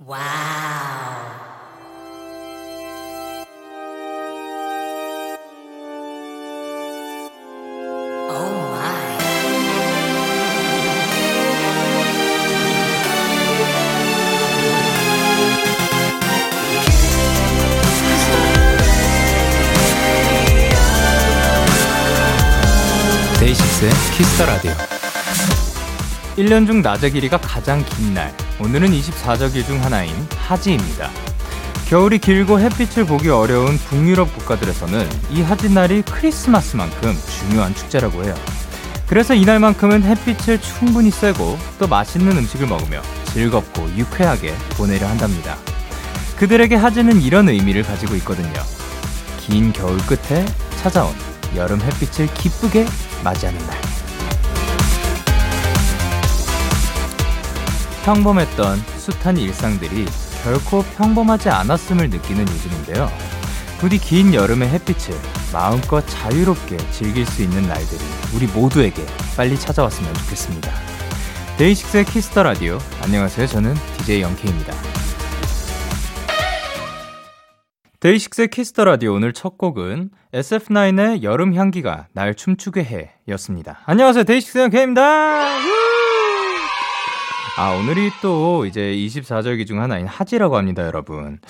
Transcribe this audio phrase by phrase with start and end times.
[0.00, 0.18] 와우.
[23.40, 24.72] 데이식스의 키스터 라디오.
[26.36, 28.47] 1년 중 낮의 길이가 가장 긴 날.
[28.60, 31.10] 오늘은 24적일 중 하나인 하지입니다.
[31.88, 38.34] 겨울이 길고 햇빛을 보기 어려운 북유럽 국가들에서는 이 하지날이 크리스마스만큼 중요한 축제라고 해요.
[39.06, 45.56] 그래서 이날만큼은 햇빛을 충분히 쐬고 또 맛있는 음식을 먹으며 즐겁고 유쾌하게 보내려 한답니다.
[46.36, 48.52] 그들에게 하지는 이런 의미를 가지고 있거든요.
[49.40, 50.44] 긴 겨울 끝에
[50.82, 51.14] 찾아온
[51.54, 52.86] 여름 햇빛을 기쁘게
[53.22, 53.97] 맞이하는 날.
[58.08, 60.06] 평범했던 숱한 일상들이
[60.42, 63.06] 결코 평범하지 않았음을 느끼는 요즘인데요.
[63.80, 65.14] 부디 긴 여름의 햇빛을
[65.52, 68.00] 마음껏 자유롭게 즐길 수 있는 날들이
[68.34, 69.04] 우리 모두에게
[69.36, 70.72] 빨리 찾아왔으면 좋겠습니다.
[71.58, 72.78] DAY6의 Kiss the Radio.
[73.02, 73.46] 안녕하세요.
[73.46, 74.72] 저는 DJ Young K입니다.
[78.00, 83.80] DAY6의 Kiss the Radio 오늘 첫 곡은 SF9의 여름 향기가 날 춤추게 해 였습니다.
[83.84, 84.24] 안녕하세요.
[84.24, 85.87] DAY6 Young K입니다.
[87.60, 91.40] 아, 오늘이 또 이제 24절기 중 하나인 하지라고 합니다, 여러분.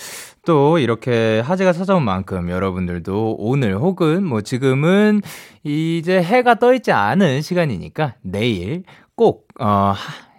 [0.47, 5.21] 또 이렇게 하지가 찾아온 만큼 여러분들도 오늘 혹은 뭐 지금은
[5.65, 8.85] 이제 해가 떠 있지 않은 시간이니까 내일
[9.17, 9.93] 꼭, 어,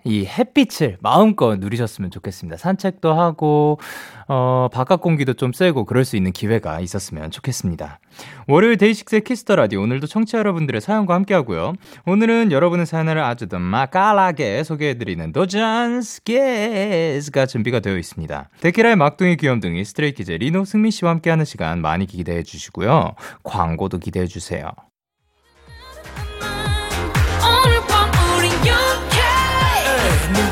[0.03, 2.58] 이 햇빛을 마음껏 누리셨으면 좋겠습니다.
[2.58, 3.80] 산책도 하고,
[4.28, 8.00] 어, 바깥 공기도 좀 쐬고 그럴 수 있는 기회가 있었으면 좋겠습니다.
[8.47, 11.73] 월요일 DAY6의 Kiss the Radio 오늘도 청취자 여러분들의 사연과 함께 하고요.
[12.05, 18.50] 오늘은 여러분의 사연을 아주 더 맛깔나게 소개해드리는 고정 게스트가 준비가 되어 있습니다.
[18.61, 23.16] 데키라의 막둥이 귀염둥이 Stray Kids 리노 승민 씨와 함께하는 시간 많이 기대해 주시고요.
[23.44, 24.72] 광고도 기대해 주세요.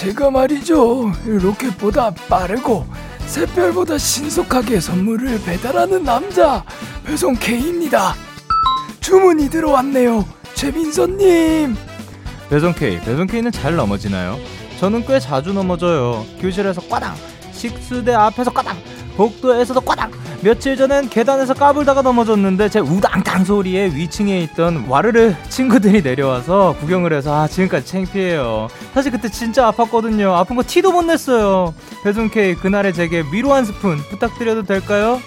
[0.00, 2.86] 제가 말이죠 로켓보다 빠르고
[3.26, 6.64] 샛별보다 신속하게 선물을 배달하는 남자
[7.04, 8.14] 배송 K입니다
[9.00, 10.24] 주문이 들어왔네요
[10.54, 11.76] 최민선님
[12.48, 14.38] 배송 K, 배송 K는 잘 넘어지나요?
[14.78, 16.24] 저는 꽤 자주 넘어져요.
[16.40, 17.14] 교실에서 꽈당,
[17.52, 18.76] 식수대 앞에서 꽈당,
[19.20, 20.10] 복도에서도 꽈당.
[20.40, 27.34] 며칠 전엔 계단에서 까불다가 넘어졌는데 제 우당탕 소리에 위층에 있던 와르르 친구들이 내려와서 구경을 해서
[27.34, 28.68] 아 지금까지 창피해요.
[28.94, 30.32] 사실 그때 진짜 아팠거든요.
[30.32, 31.74] 아픈 거 티도 못 냈어요.
[32.02, 35.20] 배송 K 그날의 제게 위로 한 스푼 부탁드려도 될까요?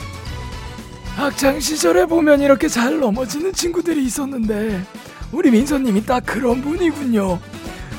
[1.16, 4.84] 학창 시절에 보면 이렇게 잘 넘어지는 친구들이 있었는데
[5.32, 7.38] 우리 민서님이 딱 그런 분이군요.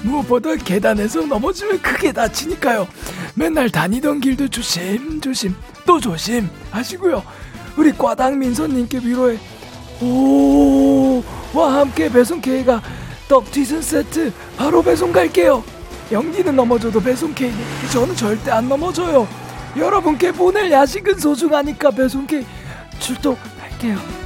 [0.03, 2.89] 무엇보다 계단에서 넘어지면 크게 다치니까요.
[3.37, 5.55] 맨날 다니던 길도 조심 조심
[5.87, 7.23] 또 조심 하시고요.
[7.77, 9.39] 우리 과당 민서님께 위로해
[10.01, 12.83] 오와 함께 배송 K가
[13.29, 15.63] 떡 튀순 세트 바로 배송 갈게요.
[16.13, 17.53] 영디는 넘어져도 배송 K
[17.93, 19.27] 저는 절대 안 넘어져요.
[19.77, 22.45] 여러분께 보낼 야식은 소중하니까 배송 K
[22.99, 24.24] 출동할게요.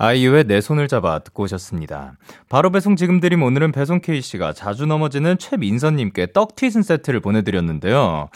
[0.00, 2.12] 아이유의 내 손을 잡아 듣고 오셨습니다.
[2.48, 8.28] 바로 배송 지금 드림 오늘은 배송 K씨가 자주 넘어지는 최민선님께 떡 튀순 세트를 보내드렸는데요.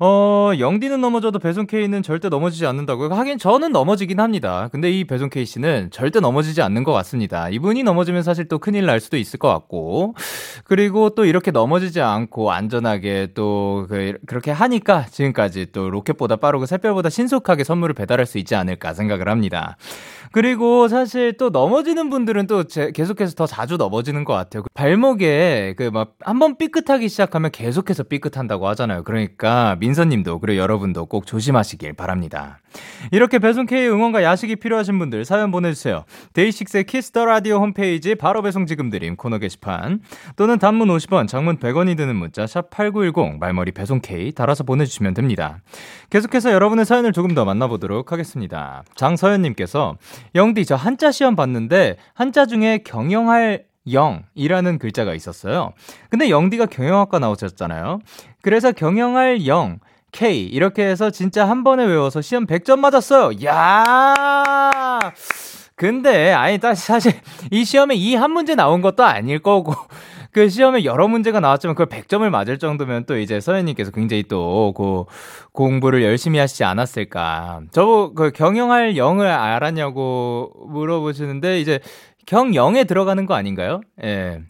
[0.00, 3.08] 어, 영디는 넘어져도 배송 K는 절대 넘어지지 않는다고요?
[3.08, 4.68] 하긴 저는 넘어지긴 합니다.
[4.70, 7.48] 근데 이 배송 K씨는 절대 넘어지지 않는 것 같습니다.
[7.48, 10.14] 이분이 넘어지면 사실 또 큰일 날 수도 있을 것 같고.
[10.64, 17.08] 그리고 또 이렇게 넘어지지 않고 안전하게 또 그, 그렇게 하니까 지금까지 또 로켓보다 빠르고 샛별보다
[17.08, 19.78] 신속하게 선물을 배달할 수 있지 않을까 생각을 합니다.
[20.32, 24.62] 그리고 사실 또 넘어지는 분들은 또 제, 계속해서 더 자주 넘어지는 것 같아요.
[24.62, 29.02] 그 발목에 그 막 한 번 삐끗하기 시작하면 계속해서 삐끗한다고 하잖아요.
[29.04, 32.58] 그러니까 민서님도 그리고 여러분도 꼭 조심하시길 바랍니다.
[33.10, 36.04] 이렇게 배송 K 응원과 야식이 필요하신 분들 사연 보내주세요.
[36.34, 40.00] DAY6의 Kiss the Radio 홈페이지 바로 배송 지금 드림 코너 게시판
[40.36, 45.58] 또는 단문 50원, 장문 100원이 드는 문자 샵 #8910 말머리 배송 K 달아서 보내주시면 됩니다.
[46.10, 48.84] 계속해서 여러분의 사연을 조금 더 만나보도록 하겠습니다.
[48.94, 49.96] 장서연님께서
[50.34, 55.72] 영디 저 한자 시험 봤는데 한자 중에 경영할 영이라는 글자가 있었어요.
[56.10, 58.00] 근데 영디가 경영학과 나오셨잖아요.
[58.42, 59.78] 그래서 경영할 영,
[60.12, 63.44] K 이렇게 해서 진짜 한 번에 외워서 시험 100점 맞았어요.
[63.46, 64.98] 야!
[65.76, 67.12] 근데 아니 사실
[67.50, 69.74] 이 시험에 이 한 문제 나온 것도 아닐 거고
[70.38, 75.04] 그 시험에 여러 문제가 나왔지만 그걸 100점을 맞을 정도면 또 이제 서현님께서 굉장히 또 그
[75.52, 77.62] 공부를 열심히 하시지 않았을까.
[77.72, 81.80] 저거 그 경영할 영을 알았냐고 물어보시는데 이제
[82.26, 83.80] 경영에 들어가는 거 아닌가요?
[84.04, 84.42] 예.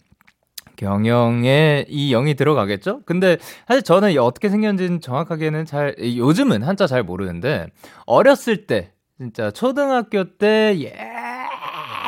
[0.76, 3.00] 경영에 이 영이 들어가겠죠?
[3.06, 7.66] 근데 사실 저는 어떻게 생겼는지는 정확하게는 잘, 요즘은 한자 잘 모르는데,
[8.06, 10.92] 어렸을 때, 진짜 초등학교 때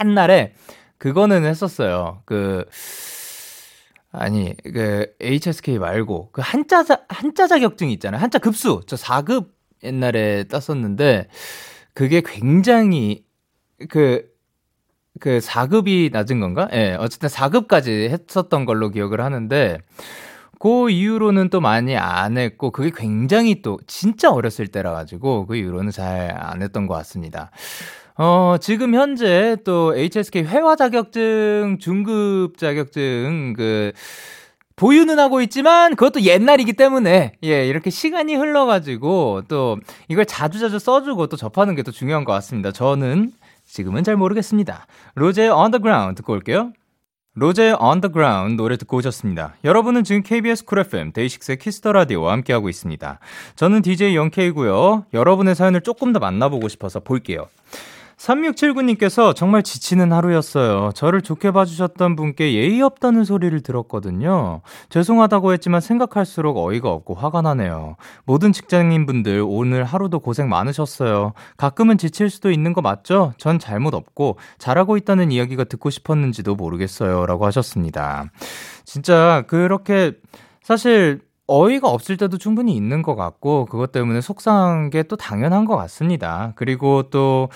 [0.00, 0.52] 옛날에
[0.98, 2.22] 그거는 했었어요.
[2.26, 2.64] 그,
[4.12, 8.20] 아니, 그, HSK 말고, 그 한자, 한자 자격증 있잖아요.
[8.20, 8.80] 한자 급수.
[8.86, 9.50] 저 4급
[9.84, 11.28] 옛날에 땄었는데,
[11.94, 13.24] 그게 굉장히,
[13.88, 14.24] 그,
[15.20, 16.68] 그 4급이 낮은 건가?
[16.72, 19.78] 예, 네, 어쨌든 4급까지 했었던 걸로 기억을 하는데,
[20.58, 25.90] 그 이후로는 또 많이 안 했고, 그게 굉장히 또 진짜 어렸을 때라 가지고, 그 이후로는
[25.92, 27.50] 잘 안 했던 것 같습니다.
[28.22, 33.92] 어, 지금 현재 또 HSK 회화 자격증, 중급 자격증, 그,
[34.76, 39.78] 보유는 하고 있지만 그것도 옛날이기 때문에 예 이렇게 시간이 흘러가지고 또
[40.08, 42.72] 이걸 자주자주 써주고 또 접하는 게 또 중요한 것 같습니다.
[42.72, 43.32] 저는
[43.64, 44.86] 지금은 잘 모르겠습니다.
[45.14, 46.72] 로제의 On The Ground 듣고 올게요.
[47.36, 49.54] 로제의 On The Ground 노래 듣고 오셨습니다.
[49.64, 53.18] 여러분은 지금 KBS 쿨 FM 데이식스의 키스터 라디오와 함께하고 있습니다.
[53.56, 55.06] 저는 DJ Young K이고요.
[55.14, 57.48] 여러분의 사연을 조금 더 만나보고 싶어서 볼게요.
[58.20, 60.90] 3679님께서 정말 지치는 하루였어요.
[60.94, 64.60] 저를 좋게 봐주셨던 분께 예의 없다는 소리를 들었거든요.
[64.90, 67.96] 죄송하다고 했지만 생각할수록 어이가 없고 화가 나네요.
[68.26, 71.32] 모든 직장인분들 오늘 하루도 고생 많으셨어요.
[71.56, 73.32] 가끔은 지칠 수도 있는 거 맞죠?
[73.38, 77.24] 전 잘못 없고 잘하고 있다는 이야기가 듣고 싶었는지도 모르겠어요.
[77.24, 78.26] 라고 하셨습니다.
[78.84, 80.12] 진짜 그렇게
[80.62, 85.76] 사실 어이가 없을 때도 충분히 있는 것 같고 그것 때문에 속상한 게 또 당연한 것
[85.76, 86.52] 같습니다.
[86.54, 87.48] 그리고 또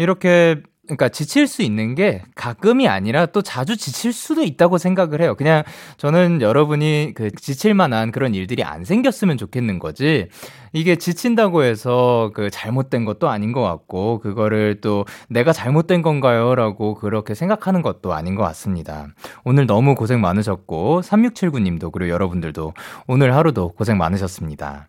[0.00, 5.36] 이렇게 그러니까 지칠 수 있는 게 가끔이 아니라 또 자주 지칠 수도 있다고 생각을 해요.
[5.36, 5.62] 그냥
[5.98, 10.28] 저는 여러분이 그 지칠 만한 그런 일들이 안 생겼으면 좋겠는 거지.
[10.72, 16.54] 이게 지친다고 해서 그 잘못된 것도 아닌 것 같고, 그거를 또 내가 잘못된 건가요?
[16.54, 19.08] 라고 그렇게 생각하는 것도 아닌 것 같습니다.
[19.44, 22.72] 오늘 너무 고생 많으셨고, 3679님도 그리고 여러분들도
[23.06, 24.88] 오늘 하루도 고생 많으셨습니다.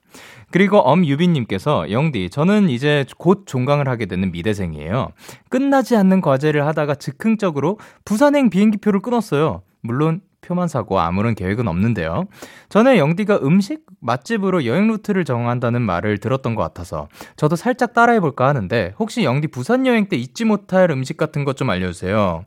[0.51, 5.09] 그리고 엄유빈님께서 영디 저는 이제 곧 종강을 하게 되는 미대생이에요.
[5.49, 9.61] 끝나지 않는 과제를 하다가 즉흥적으로 부산행 비행기표를 끊었어요.
[9.81, 12.25] 물론 표만 사고 아무런 계획은 없는데요.
[12.69, 18.93] 전에 영디가 음식 맛집으로 여행 루트를 정한다는 말을 들었던 것 같아서 저도 살짝 따라해볼까 하는데
[18.99, 22.43] 혹시 영디 부산 여행 때 잊지 못할 음식 같은 것 좀 알려주세요.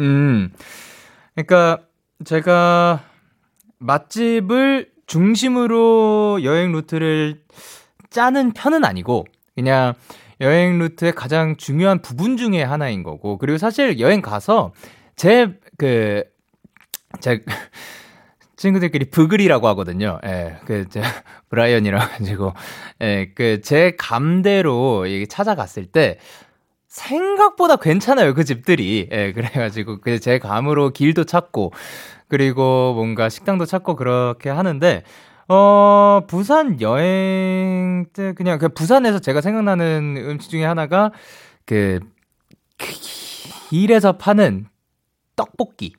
[0.00, 0.50] 음,
[1.34, 1.78] 그러니까
[2.24, 3.00] 제가
[3.78, 7.42] 맛집을 중심으로 여행 루트를
[8.10, 9.94] 짜는 편은 아니고 그냥
[10.40, 14.72] 여행 루트의 가장 중요한 부분 중에 하나인 거고 그리고 사실 여행 가서
[15.16, 16.24] 제 그
[17.20, 17.40] 제
[18.56, 20.20] 친구들끼리 브글이라고 하거든요.
[20.24, 21.02] 예, 그, 제,
[21.50, 22.52] 브라이언이라 가지고,
[23.00, 26.18] 예, 그, 제 감대로 찾아갔을 때,
[26.88, 29.08] 생각보다 괜찮아요, 그 집들이.
[29.10, 31.72] 예, 그래가지고, 그, 제 감으로 길도 찾고,
[32.32, 35.02] 그리고 뭔가 식당도 찾고 그렇게 하는데,
[35.48, 41.12] 어, 부산 여행 때 그냥 그 부산에서 제가 생각나는 음식 중에 하나가
[41.66, 42.00] 그,
[43.68, 44.66] 길에서 파는
[45.36, 45.92] 떡볶이.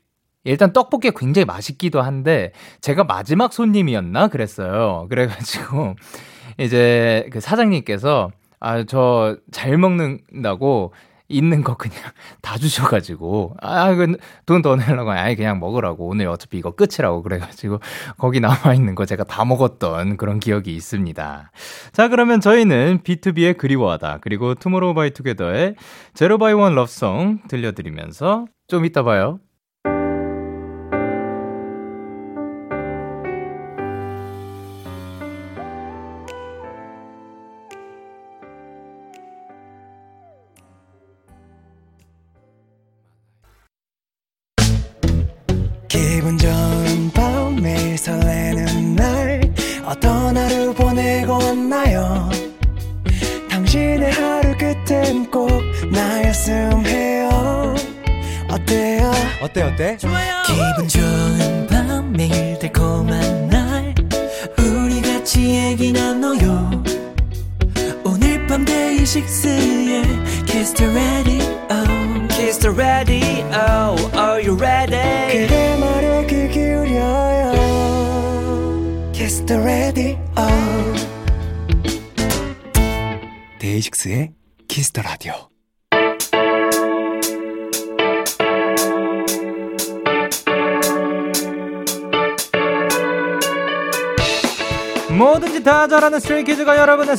[0.44, 5.06] 일단 떡볶이가 굉장히 맛있기도 한데 제가 마지막 손님이었나 그랬어요.
[5.10, 5.96] 그래 가지고
[6.60, 10.94] 이제 그 사장님께서 아 저 잘 먹는다고
[11.30, 11.98] 있는 거 그냥
[12.42, 17.80] 다 주셔가지고 아돈 더 내려고 아니 그냥 먹으라고 오늘 어차피 이거 끝이라고 그래가지고
[18.18, 21.52] 거기 남아 있는 거 제가 다 먹었던 그런 기억이 있습니다.
[21.92, 25.76] 자 그러면 저희는 B2B의 그리워하다 그리고 투모로우바이투게더의
[26.14, 29.40] 제로바이원 러브송 들려드리면서 좀 이따 봐요.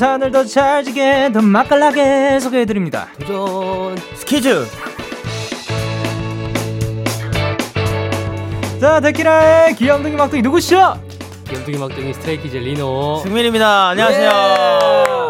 [0.05, 3.09] 사연을 더 찰지게 더 맛깔나게 소개해드립니다.
[3.21, 4.67] 도전 스키즈
[8.79, 11.01] 자 데키라의 귀염둥이 막둥이 누구시죠?
[11.51, 13.89] 염둥이 막둥이 Stray Kids 리노 승민입니다.
[13.89, 15.29] 안녕하세요.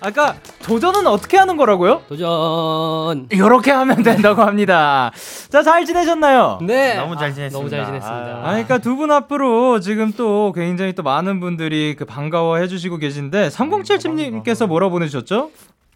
[0.00, 2.02] 아까 도전은 어떻게 하는 거라고요?
[2.08, 5.12] 도전 이렇게 하면 된다고 합니다.
[5.50, 6.58] 자, 잘 지내셨나요?
[6.62, 7.58] 네 너무 잘 지냈습니다.
[7.58, 12.04] 너무 잘 지냈습니다 아, 그러니까 두 분 앞으로 지금 또 굉장히 또 많은 분들이 그
[12.04, 15.50] 반가워 해주시고 계신데 3077님께서 뭐라 보내주셨죠?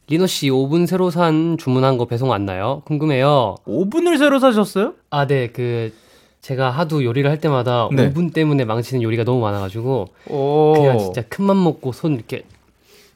[0.09, 2.83] 리노 씨 오븐 새로 산 주문한 거 배송 왔나요?
[2.87, 3.57] 궁금해요.
[3.67, 4.95] 오븐을 새로 사셨어요?
[5.11, 5.49] 아, 네.
[5.49, 5.93] 그
[6.41, 8.07] 제가 하도 요리를 할 때마다 네.
[8.07, 10.73] 오븐 때문에 망치는 요리가 너무 많아 가지고 오.
[10.77, 12.43] 그냥 진짜 큰 맘 먹고 손 이렇게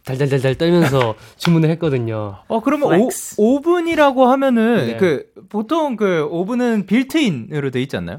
[0.04, 2.38] 달달달달 떨면서 주문을 했거든요.
[2.48, 3.36] 어 그러면 flex.
[3.38, 4.96] 오, 오븐이라고 하면은 네.
[4.96, 8.18] 그 보통 그 오븐은 built-in으로 돼 있지 않나요?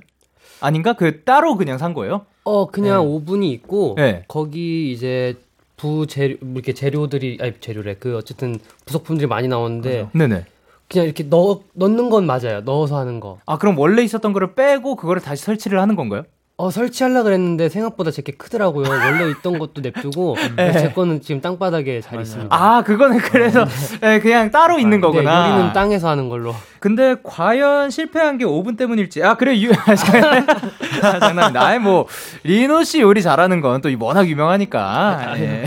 [0.62, 0.94] 아닌가?
[0.94, 2.26] 그 따로 그냥 산 거예요?
[2.46, 3.08] 어, 그냥 네.
[3.08, 4.24] 오븐이 있고 네.
[4.28, 5.36] 거기 이제
[5.76, 7.96] 부재료 뭐 이렇게 재료들이 아니 재료래.
[8.00, 10.46] 그 어쨌든 부속품들이 많이 나오는데 네네.
[10.90, 12.62] 그냥 이렇게 넣 넣는 건 맞아요.
[12.64, 13.40] 넣어서 하는 거.
[13.46, 16.24] 아 그럼 원래 있었던 거를 빼고 그거를 다시 설치를 하는 건가요?
[16.64, 18.90] 어 설치하려 그랬는데 생각보다 제게 크더라고요.
[18.90, 20.72] 원래 있던 것도 냅두고 네.
[20.72, 22.56] 제 거는 지금 땅바닥에 잘 있습니다.
[22.56, 23.66] 아 그거는 그래서
[24.00, 25.50] 네, 그냥 따로 있는 네, 거구나.
[25.52, 26.56] 요리는 땅에서 하는 걸로.
[26.80, 29.22] 근데 과연 실패한 게 오븐 때문일지.
[29.24, 31.62] 아 그래 유 아, 장난입니다.
[31.66, 32.08] 아이 뭐
[32.44, 35.34] 리노 씨 요리 잘하는 건 또 워낙 유명하니까.
[35.40, 35.66] 예.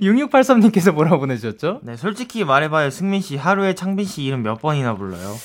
[0.00, 1.80] 6683님께서 뭐라고 보내주셨죠?
[1.82, 2.90] 네, 솔직히 말해봐요.
[2.90, 5.36] 승민 씨 하루에 창빈 씨 이름 몇 번이나 불러요?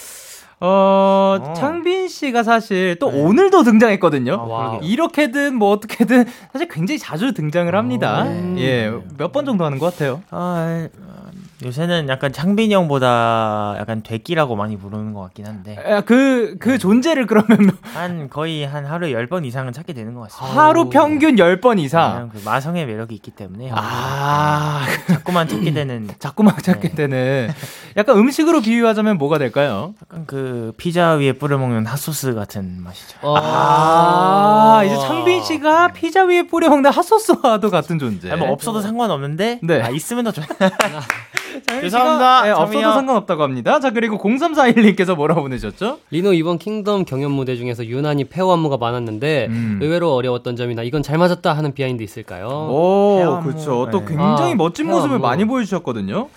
[0.60, 1.54] 어, 어.
[1.54, 3.22] 창빈 씨가 사실 또 네.
[3.22, 4.48] 오늘도 등장했거든요.
[4.52, 4.80] 아.
[4.82, 8.24] 이렇게든 뭐 어떻게든 사실 굉장히 자주 등장을 합니다.
[8.24, 8.56] 네.
[8.58, 10.22] 예, 몇 번 정도 하는 것 같아요.
[10.32, 11.27] 아, 어,
[11.66, 17.26] 요새는 약간 창빈이 형보다 약간 되끼라고 많이 부르는 것 같긴 한데 아, 그, 그 존재를
[17.26, 20.56] 그러면 한 거의 한 하루에 10번 이상은 찾게 되는 것 같습니다.
[20.68, 22.30] 하루 평균 10번 이상.
[22.32, 26.96] 그 마성의 매력이 있기 때문에 아, 자꾸만 찾게 되는 자꾸만 찾게 네.
[26.96, 27.50] 되는.
[27.98, 29.96] 약간 음식으로 비유하자면 뭐가 될까요?
[30.04, 33.18] 약간 그 피자 위에 뿌려 먹는 핫소스 같은 맛이죠.
[33.24, 33.36] 어.
[33.36, 38.30] 아, 이제 창빈 씨가 피자 위에 뿌려 먹는 핫소스와도 같은 존재.
[38.30, 39.82] 아니, 뭐 없어도 상관없는데 네.
[39.82, 40.32] 아, 있으면 더.
[40.32, 40.56] 창빈
[41.82, 42.48] 죄송합니다.
[42.48, 42.82] 예, 없어도.
[42.82, 43.80] 상관없다고 합니다.
[43.80, 46.00] 자, 그리고 0341님께서 뭐라고 보내셨죠?
[46.12, 49.80] 리노 이번 Kingdom 경연 무대 중에서 유난히 pair 안무가 많았는데 음.
[49.82, 52.48] 의외로 어려웠던 점이나 이건 잘 맞았다 하는 behind 있을까요?
[52.48, 53.42] 오.
[53.44, 53.90] 그렇죠.
[53.92, 54.06] 또 네.
[54.08, 55.20] 굉장히 아, 멋진 모습을.
[55.20, 56.30] 많이 보여주셨거든요.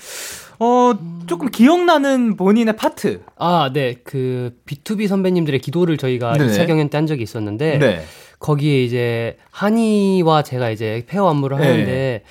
[0.62, 0.92] 어,
[1.26, 3.22] 조금 기억나는 본인의 파트.
[3.38, 3.94] 아, 네.
[4.04, 6.52] 그 BTOB 선배님들의 기도를 저희가 네네.
[6.52, 8.02] 2차 경연 때 한 적이 있었는데 네.
[8.40, 11.66] 거기에 이제 한이와 제가 이제 pair 안무를 네.
[11.66, 12.22] 하는데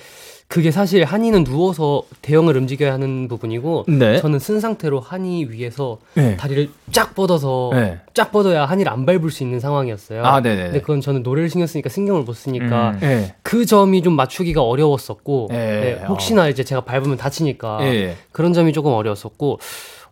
[0.50, 4.18] 그게 사실 한이는 누워서 대형을 움직여야 하는 부분이고 네.
[4.18, 6.36] 저는 쓴 상태로 한이 위에서 네.
[6.36, 8.00] 다리를 쫙 뻗어서 네.
[8.14, 10.24] 쫙 뻗어야 한이를 안 밟을 수 있는 상황이었어요.
[10.24, 10.64] 아, 네네네.
[10.64, 12.98] 근데 그건 저는 노래를 신경 쓰니까 신경을 못 쓰니까 음.
[12.98, 13.34] 네.
[13.44, 15.54] 그 점이 좀 맞추기가 어려웠었고 예.
[15.54, 18.16] 네, 혹시나 이제 제가 밟으면 다치니까 예.
[18.32, 19.60] 그런 점이 조금 어려웠었고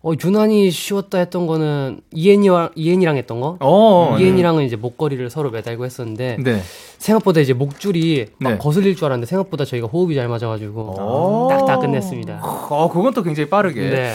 [0.01, 3.57] 어, 유난히 쉬웠다 했던 거는 이엔이와 이엔이랑 했던 거.
[3.61, 6.61] 어, 이엔이랑은 이제 목걸이를 서로 매달고 했었는데 네.
[6.99, 8.59] 생각보다 이제 목줄이 막 네.
[8.59, 11.49] 거슬릴 줄 알았는데 생각보다 저희가 호흡이 잘 맞아가지고 오.
[11.49, 12.41] 딱다 끝냈습니다.
[12.43, 14.13] 어, 그건 또 굉장히 빠르게.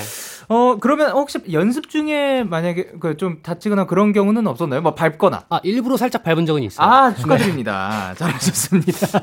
[0.49, 0.55] 네.
[0.55, 4.81] 어, 그러면 혹시 연습 중에 만약에 그 좀 다치거나 그런 경우는 없었나요?
[4.81, 5.43] 뭐 밟거나.
[5.49, 6.87] 아 일부러 살짝 밟은 적은 있어요.
[6.87, 8.13] 아, 축하드립니다.
[8.17, 9.19] 잘하셨습니다.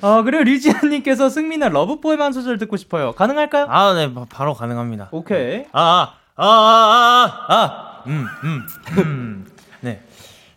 [0.02, 3.12] 어, 그리고 류지아님께서 승민아 Love poem 한 소절 듣고 싶어요.
[3.12, 3.66] 가능할까요?
[3.68, 5.08] 아, 네, 바- 바로 가능합니다.
[5.12, 5.64] 오케이.
[5.72, 8.66] 아, 아, 아, 아, 아, 아, 음, 음,
[8.98, 9.46] 음.
[9.82, 10.00] 네.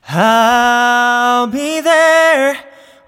[0.08, 2.58] I'll be there.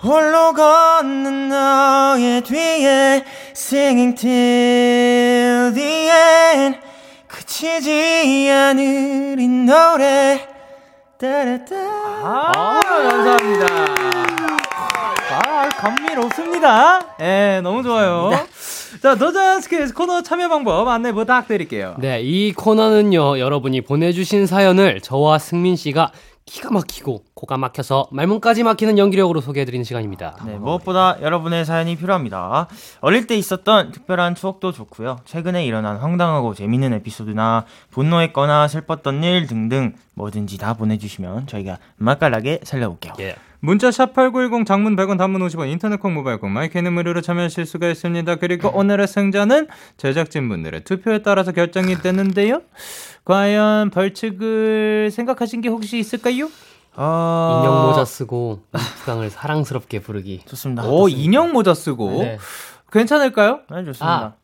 [0.04, 3.24] 홀로 걷는 너의 뒤에
[3.56, 6.80] singing till the end
[7.28, 10.48] 그치지 않을 이 노래
[11.20, 11.76] 따라따
[12.24, 13.66] 아, 감사합니다.
[15.30, 17.16] 아, 감미롭습니다.
[17.22, 18.32] 예, 너무 좋아요.
[19.02, 21.96] 자, 도전 스키즈 코너 참여 방법 안내 부탁드릴게요.
[22.00, 26.12] 네, 이 코너는요, 여러분이 보내주신 사연을 저와 승민 씨가
[26.48, 30.38] 기가 막히고 코가 막혀서 말문까지 막히는 연기력으로 소개해드리는 시간입니다.
[30.46, 32.68] 네, 무엇보다 여러분의 사연이 필요합니다.
[33.02, 35.18] 어릴 때 있었던 특별한 추억도 좋고요.
[35.26, 43.14] 최근에 일어난 황당하고 재밌는 에피소드나 분노했거나 슬펐던 일 등등 뭐든지 다 보내주시면 저희가 맛깔나게 살려볼게요.
[43.20, 43.36] 예.
[43.60, 47.90] 문자 샵 8910 장문 100원 단문 50원 인터넷 콩 모바일 콩 마이크는 무료로 참여하실 수가
[47.90, 48.36] 있습니다.
[48.36, 52.62] 그리고 오늘의 승자는 제작진분들의 투표에 따라서 결정이 되는데요.
[53.26, 56.50] 과연 벌칙을 생각하신 게 혹시 있을까요?
[56.96, 57.62] 어...
[57.62, 60.42] 인형 모자 쓰고 울프강을 사랑스럽게 부르기.
[60.48, 60.88] 좋습니다.
[60.88, 62.38] 오 인형 모자 쓰고 네.
[62.92, 63.62] 괜찮을까요?
[63.70, 64.36] 네, 좋습니다.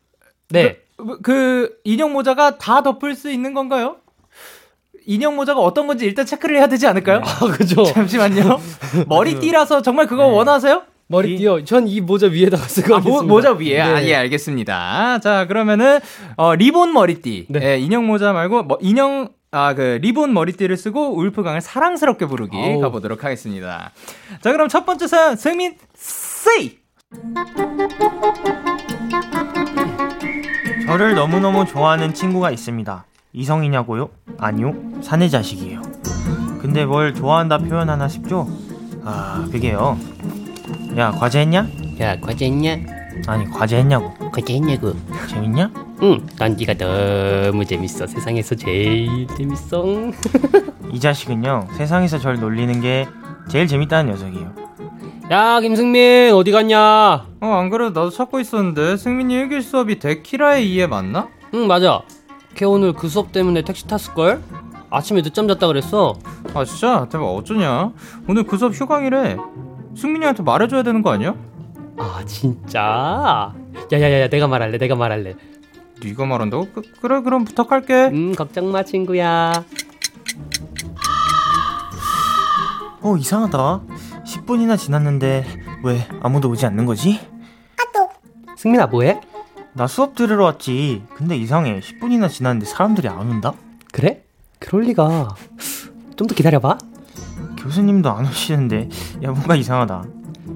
[0.50, 0.80] 네.
[0.98, 3.98] 그, 그 인형 모자가 다 덮을 수 있는 건가요?
[5.06, 7.22] 인형 모자가 어떤 건지 일단 체크를 해야 되지 않을까요?
[7.24, 7.84] 아, 그죠.
[7.94, 8.60] 잠시만요.
[9.08, 10.32] 머리띠라서 정말 그거 네.
[10.32, 10.84] 원하세요?
[11.08, 11.66] 머리띠요.
[11.66, 13.22] 전 이 모자 위에다가 쓰고 아, 모.
[13.24, 13.80] 모자 위에.
[13.80, 14.08] 아, 네.
[14.10, 15.20] 예, 알겠습니다.
[15.20, 16.00] 자, 그러면은,
[16.38, 17.48] 어, 리본 머리띠.
[17.50, 17.60] 네.
[17.74, 22.80] 예, 인형 모자 말고, 뭐, 인형, 아, 그, 리본 머리띠를 쓰고 울프강을 사랑스럽게 부르기 아우.
[22.80, 23.92] 가보도록 하겠습니다.
[24.42, 26.78] 자, 그럼 첫 번째 사연, 승민, 세이!
[30.88, 33.06] 저를 너무너무 좋아하는 친구가 있습니다.
[33.34, 34.10] 이성이냐고요?
[34.38, 34.74] 아니요.
[35.02, 35.82] 사내 자식이에요.
[36.62, 38.48] 근데 뭘 좋아한다 표현하나 싶죠?
[39.04, 39.98] 아, 그게요.
[40.98, 41.68] 야, 과제 했냐?
[42.00, 42.78] 야, 과제 했냐?
[43.28, 44.14] 아니, 과제 했냐고.
[44.32, 44.94] 과제 했냐고.
[45.30, 45.72] 재밌냐?
[46.04, 48.08] 응, 난 네가 너무 재밌어.
[48.08, 49.84] 세상에서 제일 재밌어.
[50.94, 53.08] 이 자식은요, 세상에서 절 놀리는 게
[53.50, 54.54] 제일 재밌다는 녀석이에요.
[55.32, 57.26] 야, 김승민 어디 갔냐?
[57.42, 61.30] 어, 안 그래도 나도 찾고 있었는데, 승민이 일기 수업이 데키라의 이해 맞나?
[61.54, 62.02] 응, 맞아.
[62.56, 64.42] 걔 오늘 그 수업 때문에 택시 탔을걸?
[64.90, 66.14] 아침에 늦잠 잤다 그랬어.
[66.54, 67.08] 아, 진짜?
[67.10, 67.92] 대박, 어쩌냐?
[68.28, 69.38] 오늘 그 수업 휴강이래.
[69.96, 71.36] 승민이한테 말해줘야 되는 거 아니야?
[71.98, 73.54] 아, 진짜?
[73.92, 74.78] 야야야야, 내가 말할래.
[74.78, 75.36] 내가 말할래.
[76.04, 76.68] 네가 말한다고?
[76.74, 78.08] 그, 그래, 그럼 부탁할게.
[78.08, 79.64] 음, 걱정 마, 친구야.
[83.02, 83.82] 어, 이상하다.
[84.26, 85.46] 10분이나 지났는데
[85.84, 87.20] 왜 아무도 오지 않는 거지?
[88.58, 89.20] 승민아, 뭐해?
[89.74, 91.04] 나 수업 들으러 왔지.
[91.16, 91.80] 근데 이상해.
[91.80, 93.54] 10분이나 지났는데 사람들이 안 온다?
[93.92, 94.24] 그래?
[94.60, 95.36] 그럴 리가.
[96.16, 96.78] 좀 더 기다려봐.
[97.58, 98.90] 교수님도 안 오시는데
[99.24, 100.04] 야 뭔가 이상하다.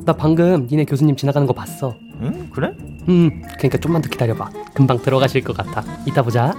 [0.05, 1.95] 나 방금 니네 교수님 지나가는 거 봤어.
[2.21, 2.49] 응?
[2.53, 2.73] 그래?
[3.09, 4.49] 음, 그러니까 좀만 더 기다려봐.
[4.73, 5.83] 금방 들어가실 것 같아.
[6.05, 6.53] 이따 보자.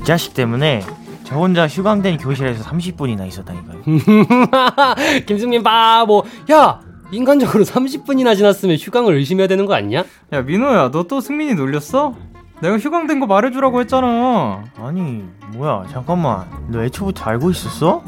[0.00, 0.82] 이 자식 때문에
[1.24, 3.82] 저 혼자 휴강된 교실에서 30분이나 있었다니까요.
[5.26, 6.24] 김승민 바보.
[6.52, 10.04] 야, 인간적으로 30분이나 지났으면 휴강을 의심해야 되는 거 아니야?
[10.32, 12.14] 야, 민호야, 너 또 승민이 놀렸어?
[12.62, 14.64] 내가 휴강된 거 말해주라고 했잖아.
[14.78, 15.22] 아니
[15.54, 18.02] 뭐야 잠깐만 너 애초부터 알고 있었어?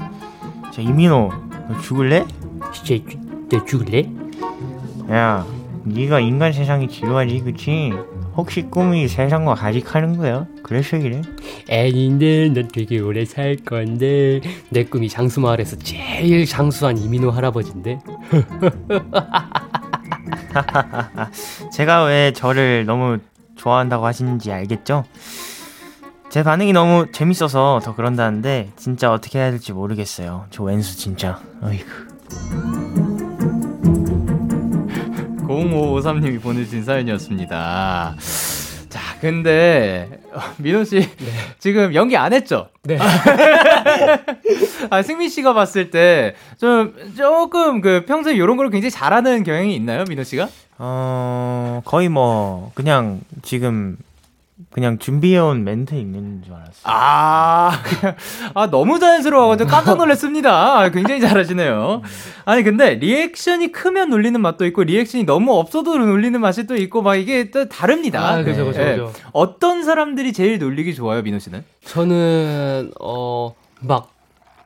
[0.73, 1.31] 자 이민호
[1.69, 2.25] 너 죽을래?
[2.73, 3.05] 진짜
[3.51, 4.09] 내 죽을래?
[5.11, 5.45] 야
[5.85, 7.93] 네가 인간 세상이 지루하지 그치?
[8.37, 10.47] 혹시 꿈이 세상과 가직하는 거야?
[10.63, 11.23] 그래서 그래?
[11.71, 17.99] 애인데 넌 되게 오래 살 건데 내 꿈이 장수 마을에서 제일 장수한 이민호 할아버지인데
[21.73, 23.19] 제가 왜 저를 너무
[23.57, 25.05] 좋아한다고 하시는지 알겠죠?
[26.29, 30.47] 제 반응이 너무 재밌어서 더 그런다는데 진짜 어떻게 해야 될지 모르겠어요.
[30.51, 31.41] 저 왼수 진짜.
[31.63, 32.86] 어이구.
[35.47, 38.17] 0553님이 보내주신 사연이었습니다.
[38.89, 41.09] 자, 근데, 어, 민호씨,
[41.59, 42.69] 지금 연기 안 했죠?
[42.83, 42.99] 네.
[44.91, 50.05] 아, 승민 씨가 봤을 때, 좀, 조금, 그, 평소에 이런 걸 굉장히 잘하는 경향이 있나요,
[50.09, 50.49] 민호 씨가?
[50.79, 53.97] 어 거의 뭐 그냥 지금
[54.71, 56.83] 그냥 준비해온 멘트 있는 줄 알았어요.
[56.85, 58.17] 아, 그냥,
[58.55, 60.79] 아, 너무 자연스러워가지고 깜짝 놀랐습니다.
[60.81, 62.01] 아, 굉장히 잘하시네요.
[62.47, 67.17] 아니, 근데 리액션이 크면 놀리는 맛도 있고, 리액션이 너무 없어도 놀리는 맛이 또 있고, 막
[67.17, 68.27] 이게 또 다릅니다.
[68.27, 68.91] 아, 그죠, 그죠, 예.
[68.93, 69.13] 그죠.
[69.33, 71.63] 어떤 사람들이 제일 놀리기 좋아요, 민호 씨는?
[71.85, 74.11] 저는 어 막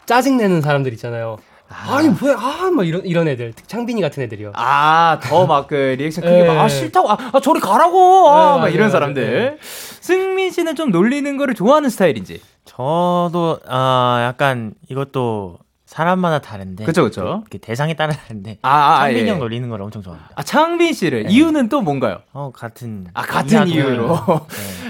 [0.06, 1.36] 짜증 내는 사람들 있잖아요.
[1.72, 2.02] 아.
[2.02, 4.52] 니 뭐야 아막 이런 이런 애들 창빈이 같은 애들이요.
[4.56, 6.68] 아, 더 막 그 리액션 크게 막, 아, 예.
[6.68, 8.28] 싫다고, 아, 아, 저리 가라고!
[8.28, 8.90] 아, 네, 막 이런.
[8.90, 9.58] 사람들.
[10.00, 12.40] 승민 씨는 좀 놀리는 거를 좋아하는 스타일인지.
[12.64, 15.58] 저도 아 약간 이것도
[15.90, 16.84] 사람마다 다른데.
[16.84, 17.42] 그쵸, 그쵸.
[17.50, 18.58] 그 대상에 따라 다른데.
[18.62, 19.32] 아, 아, 창빈이 예.
[19.32, 20.32] 형 놀리는 걸 엄청 좋아합니다.
[20.36, 21.24] 아, 창빈 씨를.
[21.24, 21.30] 네.
[21.30, 22.20] 이유는 또 뭔가요?
[22.32, 23.08] 어 같은.
[23.12, 24.16] 아, 같은 이유로.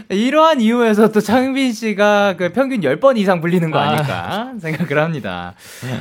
[0.09, 0.15] 네.
[0.15, 3.89] 이러한 이유에서 또 창빈 씨가 그 평균 10번 이상 놀리는 거 아.
[3.89, 5.55] 아닐까 생각을 합니다.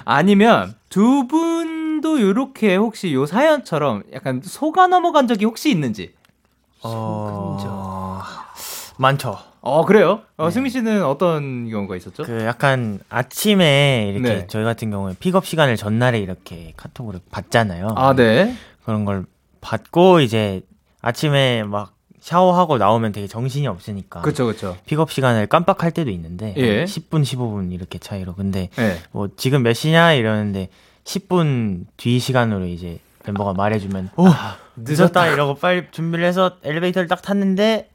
[0.04, 6.14] 아니면 두 분도 요렇게 혹시 요 사연처럼 약간 속아 넘어간 적이 혹시 있는지?
[6.84, 8.22] 어...
[8.98, 9.49] 많죠.
[9.62, 10.22] 어, 그래요?
[10.38, 12.24] 어, 승민 씨는 어떤 경우가 있었죠?
[12.24, 14.48] 그 약간 아침에 이렇게 네.
[14.48, 17.94] 저희 같은 경우에 픽업 시간을 전날에 이렇게 카톡으로 받잖아요.
[17.96, 18.56] 아, 네.
[18.86, 19.26] 그런 걸
[19.62, 20.62] 받고 이제
[21.02, 24.78] 아침에 막 샤워하고 나오면 되게 정신이 없으니까 그쵸, 그쵸.
[24.86, 26.84] 픽업 시간을 깜빡할 때도 있는데 예.
[26.84, 28.98] 10분, 15분 이렇게 차이로 근데 네.
[29.12, 30.70] 뭐 지금 몇 시냐 이러는데
[31.06, 34.28] 10분 뒤 시간으로 이제 멤버가 말해주면 오
[34.76, 37.90] 늦었다 이러고 빨리 준비를 해서 엘리베이터를 딱 탔는데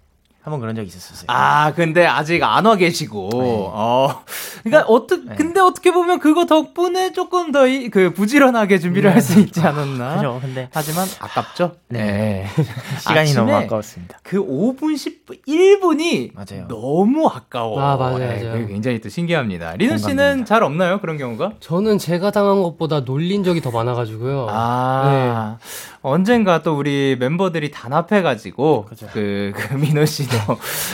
[0.45, 1.25] 한번 그런 적이 있었어요.
[1.29, 3.29] 아, 근데 아직 안 와 계시고.
[3.33, 3.39] 네.
[3.73, 4.23] 어.
[4.63, 5.35] 그러니까 어 떻게 네.
[5.37, 10.17] 근데 어떻게 보면 그거 덕분에 조금 더 그 부지런하게 준비를 할수 있지 않았나?
[10.17, 10.39] 그죠.
[10.43, 11.73] 근데 하지만 아깝죠.
[11.89, 12.47] 네.
[13.01, 14.19] 시간이 아침에 너무 아까웠습니다.
[14.23, 16.69] 그 5분 10분 1분이 맞아요.
[16.69, 17.81] 너무 아까워.
[17.81, 18.67] 아, 맞아요, 네, 맞아요.
[18.67, 19.77] 굉장히 또 신기합니다.
[19.77, 20.45] 리노 씨는.
[20.45, 21.01] 잘 없나요?
[21.01, 21.53] 그런 경우가?
[21.61, 24.47] 저는 제가 당한 것보다 놀린 적이 더 많아 가지고요.
[24.51, 25.57] 아,
[26.03, 29.07] 언젠가 또 우리 멤버들이 단합해 가지고, 그죠.
[29.13, 30.34] 그, 그 민호 씨도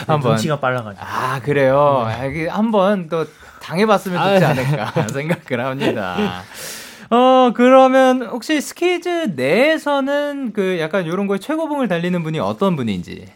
[0.06, 0.32] 한번.
[0.32, 1.04] 눈치가 빨라가지고.
[1.04, 2.04] 아, 그래요.
[2.06, 3.26] 아, 이게 한번 또
[3.62, 4.60] 당해봤으면 좋지 아, 네.
[4.62, 6.42] 않을까 생각을 합니다.
[7.10, 13.26] 어, 그러면 혹시 스키즈 내에서는 그 약간 이런 거에 최고봉을 달리는 분이 어떤 분인지.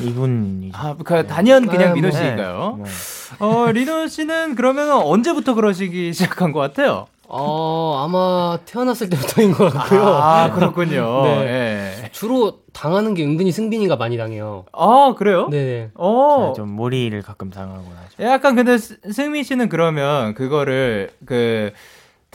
[0.00, 0.72] 이분이.
[0.74, 2.18] 아, 그 단연 그냥 아, 민호 뭐.
[2.18, 2.80] 씨인가요?
[2.84, 2.90] 네.
[3.38, 7.06] 어, 리노 씨는 그러면 언제부터 그러시기 시작한 것 같아요?
[7.28, 10.04] 어, 아마 태어났을 때부터인 것 같고요.
[10.06, 11.22] 아, 그렇군요.
[11.26, 12.00] 네.
[12.04, 12.08] 예.
[12.12, 14.64] 주로 당하는 게 은근히 승빈이가 많이 당해요.
[14.72, 15.48] 아, 그래요?
[15.48, 15.90] 네네.
[15.94, 18.22] 어, 좀 몰이를 가끔 당하고 나죠.
[18.30, 21.72] 약간 근데 스- 승민 씨는 그러면 그거를 그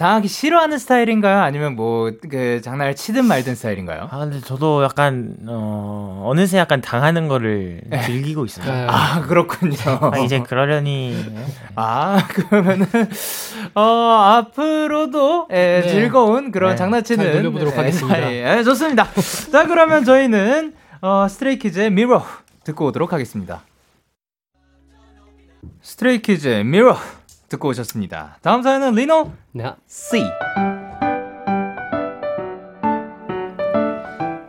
[0.02, 1.40] 당하기 싫어하는 스타일인가요?
[1.42, 4.08] 아니면 뭐 그 장난을 치든 말든 스타일인가요?
[4.12, 8.66] 아 근데 저도 약간 어 어느새 약간 당하는 거를 즐기고 있어요.
[8.66, 8.88] 네.
[8.90, 9.76] 아, 그렇군요.
[10.14, 11.26] 아, 이제 그러려니
[11.76, 12.86] 아, 그러면은,
[13.76, 15.90] 어, 앞으로도, 예, 네.
[15.90, 17.24] 즐거운 그런 네, 장난치는.
[17.24, 18.32] 잘 놀려보도록 예, 하겠습니다.
[18.32, 19.08] 예, 예, 좋습니다.
[19.52, 22.24] 자, 그러면 저희는, 어, Stray Kids의 미로
[22.64, 23.62] 듣고 오도록 하겠습니다.
[25.82, 26.98] Stray Kids의 미로
[27.52, 28.38] 듣고 오셨습니다.
[28.42, 29.72] 다음 사연은 리노 네.
[29.86, 30.24] C.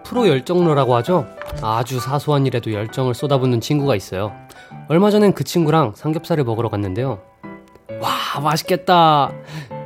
[0.05, 1.27] 프로 열정러라고 하죠.
[1.63, 4.33] 아주 사소한 일에도 열정을 쏟아붓는 친구가 있어요.
[4.89, 7.21] 얼마 전엔 그 친구랑 삼겹살을 먹으러 갔는데요.
[8.01, 9.33] 와, 맛있겠다.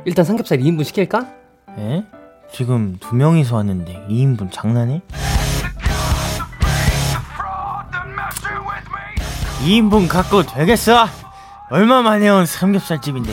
[0.05, 1.27] 일단 삼겹살 2인분 시킬까?
[1.79, 2.05] 예?
[2.51, 5.01] 지금 두 명이서 왔는데 2인분 장난해?
[9.63, 11.07] 2인분 갖고 되겠어?
[11.69, 13.31] 얼마 만에 온 삼겹살집인데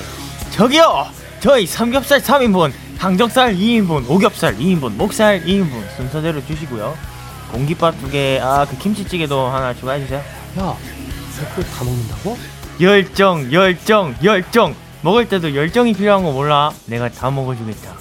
[0.50, 1.06] 저기요!
[1.40, 6.94] 저희 삼겹살 3인분 항정살 2인분 오겹살 2인분 목살 2인분 순서대로 주시고요
[7.52, 10.18] 공깃밥 두개 아 그 김치찌개도 하나 추가해주세요
[10.58, 10.76] 야,
[11.50, 12.36] 그걸 다 먹는다고?
[12.80, 17.94] 열정 열정 열정 먹을 때도 열정이 필요한 거 몰라 내가 다 먹어주겠다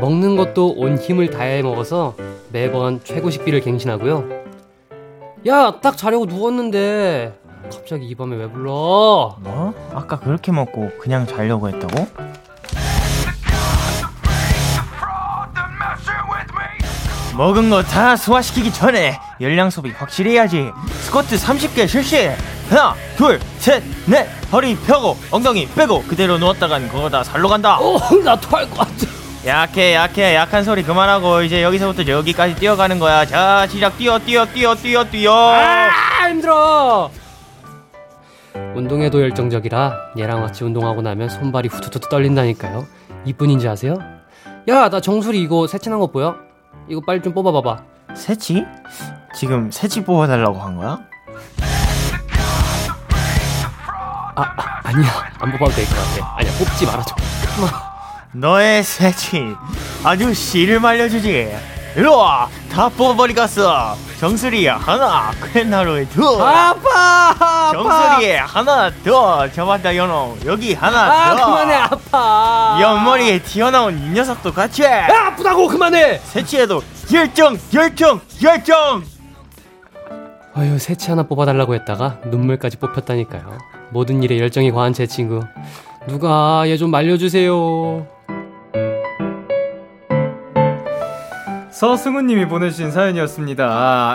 [0.00, 2.14] 먹는 것도 온 힘을 다해 먹어서
[2.50, 4.28] 매번 최고 식비를 갱신하고요.
[5.46, 7.32] 야, 딱 자려고 누웠는데
[7.72, 9.36] 갑자기 이 밤에 왜 불러?
[9.40, 9.74] 뭐?
[9.94, 12.06] 아까 그렇게 먹고 그냥 자려고 했다고?
[17.36, 20.70] 먹은 거 다 소화시키기 전에 열량 소비 확실히 해야지
[21.02, 22.30] 스쿼트 30개 실시
[22.70, 27.98] 하나 둘 셋 넷 허리 펴고 엉덩이 빼고 그대로 누웠다간 그거 다 살로 간다 어,
[28.22, 28.92] 나 토할 것 같아.
[29.46, 34.74] 약해 약해 약한 소리 그만하고 이제 여기서부터 저기까지 뛰어가는 거야 자 시작 뛰어 뛰어 뛰어
[34.76, 35.90] 뛰어 뛰어 아,
[36.28, 37.10] 힘들어.
[38.74, 42.86] 운동에도 열정적이라 얘랑 같이 운동하고 나면 손발이 후투투 떨린다니까요.
[43.24, 43.98] 이뿐인지 아세요?
[44.68, 46.36] 야, 나 정수리 이거 새친한 거 보여?
[46.88, 47.82] 이거 빨리 좀 뽑아봐봐.
[48.14, 48.64] 새치?
[49.34, 51.00] 지금 새치 뽑아달라고 한 거야?
[54.36, 56.36] 아, 아 아니야, 안 뽑아도 될 것 같아.
[56.38, 57.14] 아니야, 뽑지 말아줘.
[58.32, 59.54] 너의 새치
[60.02, 61.54] 아주 씨를 말려주지
[61.96, 71.30] 이리와 다 뽑아버리겠어 정수리 하나 퀸하루에 둘 아파, 정수리에 하나 더 잡았다 연호 여기 하나
[71.30, 72.78] 아, 더 그만해, 아파.
[72.80, 76.18] 옆머리에 튀어나온 이 녀석도 같이 아, 아프다고 그만해.
[76.24, 79.04] 새치에도 열정 열정 열정
[80.56, 83.58] 아유, 새치 하나 뽑아달라고 했다가 눈물까지 뽑혔다니까요.
[83.90, 85.40] 모든 일에 열정이 과한 제 친구.
[86.06, 88.06] 누가 얘 좀 말려주세요.
[91.74, 93.64] 서승우님이 보내주신 사연이었습니다.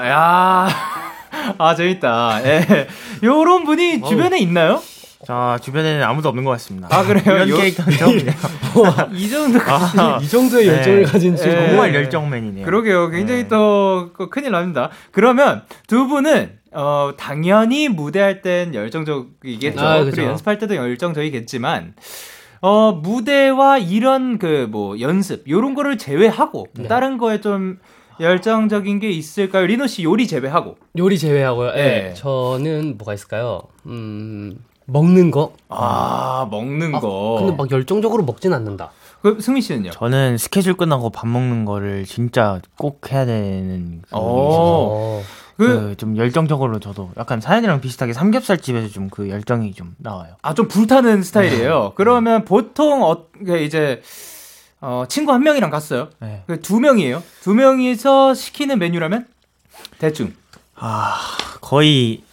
[0.10, 0.68] 야,
[1.58, 2.40] 아 재밌다.
[2.46, 2.88] 예,
[3.22, 4.82] 요런 분이 주변에 있나요?
[5.28, 7.22] 자 주변에는 아무도 없는 것 같습니다 아, 그래요?
[7.26, 8.34] 이런 요- 캐릭터는 처음이네요
[9.12, 9.60] 이 정도.
[9.68, 10.78] 아, 이 정도의 네.
[10.78, 11.52] 열정을 가진 친구.
[11.52, 11.68] 예.
[11.68, 13.10] 정말 열정맨이네요 그러게요.
[13.10, 13.48] 굉장히 네.
[13.50, 14.90] 또 그, 큰일 납니다.
[15.12, 19.82] 그러면 두 분은 어 당연히 무대할 땐 열정적이겠죠.
[19.82, 20.12] 아, 그죠.
[20.12, 21.96] 그리고 연습할 때도 열정적이겠지만
[22.62, 26.88] 어 무대와 이런 그 뭐 연습 요런 거를 제외하고 네.
[26.88, 27.80] 다른 거에 좀
[28.20, 29.66] 열정적인 게 있을까요?
[29.66, 30.76] 리노 씨 요리 제외하고.
[30.98, 31.70] 요리 제외하고요.
[31.70, 31.74] 예.
[31.74, 32.14] 네.
[32.16, 33.62] 저는 뭐가 있을까요?
[33.86, 35.54] 음, 먹는 거.
[35.70, 37.38] 아 먹는 아, 거.
[37.40, 38.92] 근데 막 열정적으로 먹진 않는다.
[39.22, 39.92] 그 승민 씨는요?
[39.92, 45.22] 저는 스케줄 끝나고 밥 먹는 거를 진짜 꼭 해야 되는 어.
[45.68, 50.36] 그그좀 열정적으로 저도 약간 사연이랑 비슷하게 삼겹살 집에서 좀 그 열정이 좀 나와요.
[50.42, 51.94] 아, 좀 불타는 스타일이에요.
[51.96, 54.02] 그러면 보통, 어, 그 이제,
[54.82, 56.10] 어, 친구 한 명이랑 갔어요.
[56.20, 56.44] 네.
[56.48, 57.22] 그두 명이에요.
[57.42, 59.26] 두 명이서 시키는 메뉴라면?
[59.98, 60.34] 대충.
[60.76, 61.16] 아,
[61.62, 62.24] 거의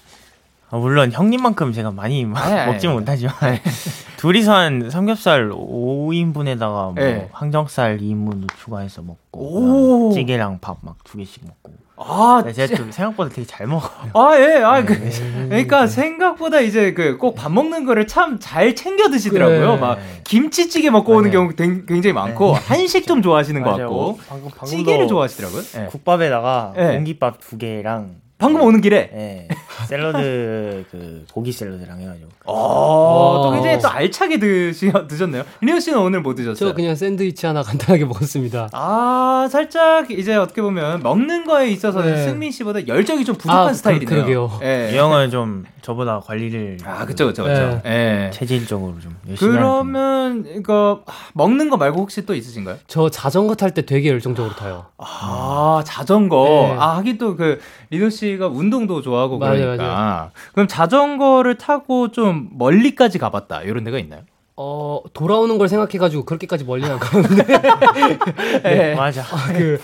[0.70, 2.92] 아, 물론 형님만큼 제가 많이 네, 먹지 네.
[2.92, 3.34] 못하지만
[4.18, 7.28] 둘이서 한 삼겹살 5인분에다가 뭐 네.
[7.32, 10.12] 항정살 2인분도 추가해서 먹고 오.
[10.12, 14.10] 찌개랑 밥 막 두 개씩 먹고 아, 네, 제가 또 생각보다 되게 잘 먹어요.
[14.12, 15.10] 아, 예, 아, 그, 네.
[15.48, 19.58] 그러니까 생각보다 이제 그 꼭 밥 먹는 거를 참 잘 챙겨 드시더라고요.
[19.72, 19.76] 그래.
[19.80, 21.40] 막 김치찌개 먹고 오는 맞아요.
[21.48, 23.88] 경우 댕- 굉장히 많고 한식 좀 좋아하시는 것 맞아요.
[23.88, 25.62] 같고 방금 찌개를 좋아하시더라고요.
[25.78, 25.86] 예.
[25.86, 26.96] 국밥에다가 네.
[26.96, 29.48] 공깃밥 두 개랑 방금 오는 길에 예,
[29.86, 33.54] 샐러드 그 고기 샐러드랑 해가지고 어, 또 와.
[33.54, 35.42] 굉장히 또 알차게 드시, 드셨네요.
[35.62, 36.54] 리오 씨는 오늘 뭐 드셨어요?
[36.70, 38.68] 저 그냥 샌드위치 하나 간단하게 먹었습니다.
[38.72, 42.24] 아, 살짝 이제 어떻게 보면 먹는 거에 있어서는 네.
[42.24, 44.06] 승민 씨보다 열정이 좀 부족한 아, 스타일이네요.
[44.08, 44.60] 그- 그러게요.
[44.62, 44.90] 예.
[44.92, 47.80] 이 형은 좀 저보다 관리를 아, 그쵸, 그쵸, 그쵸.
[47.86, 48.30] 예.
[48.34, 52.76] 체질적으로 좀 열심히 그러면 이거 먹는 거 말고 혹시 또 있으신가요?
[52.86, 54.86] 저 자전거 탈 때 되게 열정적으로 타요.
[54.98, 56.44] 아 자전거.
[56.44, 56.76] 네.
[56.78, 59.84] 아 하긴 또 그 리노 씨가 운동도 좋아하고 맞아요, 그러니까.
[59.86, 60.30] 맞아요.
[60.52, 64.22] 그럼 자전거를 타고 좀 멀리까지 가봤다 이런 데가 있나요?
[64.56, 67.44] 어 돌아오는 걸 생각해가지고 그렇게까지 멀리 안 가는데
[68.64, 68.94] 네.
[68.94, 69.22] 맞아.
[69.52, 69.78] 그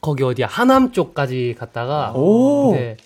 [0.00, 2.72] 거기 어디야 하남 쪽까지 갔다가 오.
[2.74, 2.96] 네,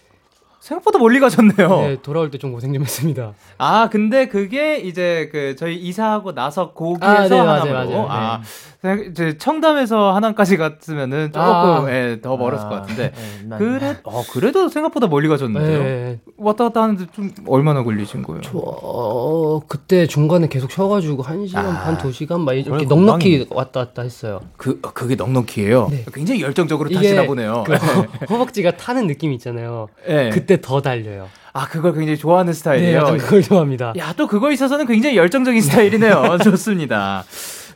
[0.61, 1.69] 생각보다 멀리 가셨네요.
[1.83, 3.35] 네, 돌아올 때 좀 고생 좀 했습니다.
[3.59, 7.73] 아 근데 그게 이제 그 저희 이사하고 나서 거기에서 아, 네, 맞아요.
[7.73, 8.07] 맞아요.
[8.09, 8.43] 아, 생각-
[8.95, 11.85] 이제 청담에서 하남까지 갔으면은 조금 아.
[11.89, 13.13] 예, 더 멀었을 것 같은데.
[13.13, 15.83] 네, 난- 그래, 어, 그래도 생각보다 멀리 가셨는데요.
[15.83, 16.21] 네.
[16.37, 18.41] 왔다 갔다 하는데 좀 얼마나 걸리신 거예요?
[18.43, 21.83] 저, 어, 그때 중간에 계속 쉬어가지고 한 시간 아.
[21.83, 24.41] 반, 두 시간 막 이렇게 넉넉히 왔다 갔다 했어요.
[24.57, 25.89] 그 어, 그게 넉넉히예요.
[25.91, 26.05] 네.
[26.13, 27.65] 굉장히 열정적으로 타시나 보네요.
[27.67, 29.89] 그 허- 허벅지가 타는 느낌 있잖아요.
[30.09, 30.31] 예.
[30.33, 31.29] 그때 더 달려요.
[31.53, 32.99] 아 그걸 굉장히 좋아하는 네, 스타일이에요.
[32.99, 33.95] 약간 그걸 좋아합니다.
[33.97, 36.37] 야 또 그거 있어서는 굉장히 열정적인 스타일이네요.
[36.45, 37.25] 좋습니다.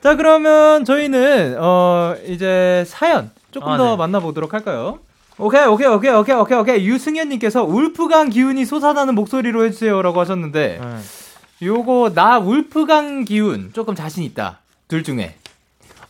[0.03, 3.97] 자 그러면 저희는 어 이제 사연 조금 아, 더 네.
[3.97, 4.99] 만나보도록 할까요?
[5.39, 11.67] 오케이 오케이 오케이 오케이 오케이 오케이 유승현님께서 울프강 기운이 솟아나는 목소리로 해주세요라고 하셨는데 네.
[11.67, 15.37] 요거 나 울프강 기운 조금 자신 있다 둘 중에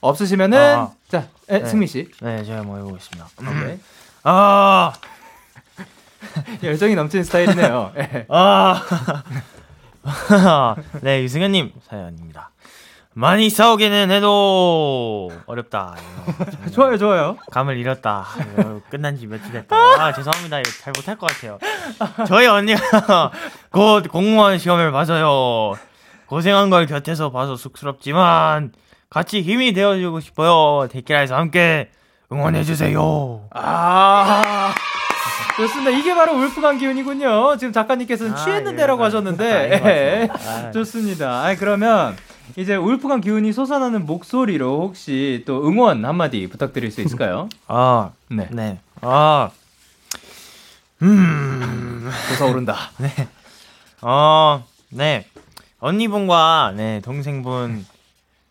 [0.00, 0.92] 없으시면은 아.
[1.08, 1.66] 자 에, 네.
[1.66, 3.28] 승민 씨 네, 제가 한번 해보겠습니다.
[3.66, 3.80] 네.
[4.22, 4.92] 아,
[6.62, 7.92] 열정이 넘치는 스타일이네요.
[7.96, 8.26] 예.
[8.30, 8.82] 아,
[11.02, 12.49] 네 유승현님 사연입니다.
[13.14, 15.96] 많이 싸우기는 해도 어렵다.
[16.62, 17.36] 이거 좋아요 좋아요.
[17.50, 18.24] 감을 잃었다.
[18.56, 19.76] 이거 끝난 지 며칠 됐다.
[19.76, 20.60] 아 죄송합니다.
[20.60, 21.58] 이거 잘 못할 것 같아요.
[22.28, 23.30] 저희 언니가
[23.72, 25.74] 곧 공무원 시험을 봐서요.
[26.26, 28.72] 고생한 걸 곁에서 봐서 쑥스럽지만
[29.10, 30.86] 같이 힘이 되어주고 싶어요.
[30.88, 31.90] 데키라에서 함께
[32.30, 33.48] 응원해 주세요.
[33.52, 34.72] 아
[35.56, 35.90] 좋습니다.
[35.90, 37.56] 이게 바로 울프강 기운이군요.
[37.56, 40.28] 지금 작가님께서는 아, 취했는데라고 예, 하셨는데 아, 예.
[40.32, 41.44] 아, 좋습니다.
[41.44, 42.16] 아 그러면
[42.56, 47.48] 이제 울프강 기운이 솟아나는 목소리로 혹시 또 응원 한마디 부탁드릴 수 있을까요?
[47.68, 48.48] 아, 네.
[48.50, 48.78] 네.
[49.00, 49.50] 아,
[51.02, 52.76] 음, 솟아오른다.
[54.02, 55.26] 어, 네.
[55.78, 57.86] 언니분과, 네, 동생분,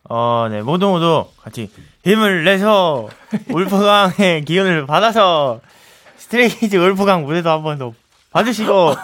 [0.09, 1.69] 어, 네, 모두 모두 같이
[2.03, 3.07] 힘을 내서
[3.49, 5.59] Wolfgang의 기운을 받아서
[6.17, 7.93] Stray Kids Wolfgang 무대도 한 번 더
[8.31, 8.95] 봐주시고,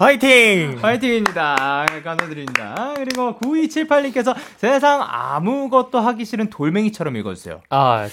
[0.00, 0.78] 화이팅!
[0.80, 1.84] 파이팅입니다.
[2.02, 2.94] 감사드립니다.
[2.96, 7.60] 그리고 9278님께서 세상 아무것도 하기 싫은 돌멩이처럼 읽어주세요.
[7.68, 8.08] 아,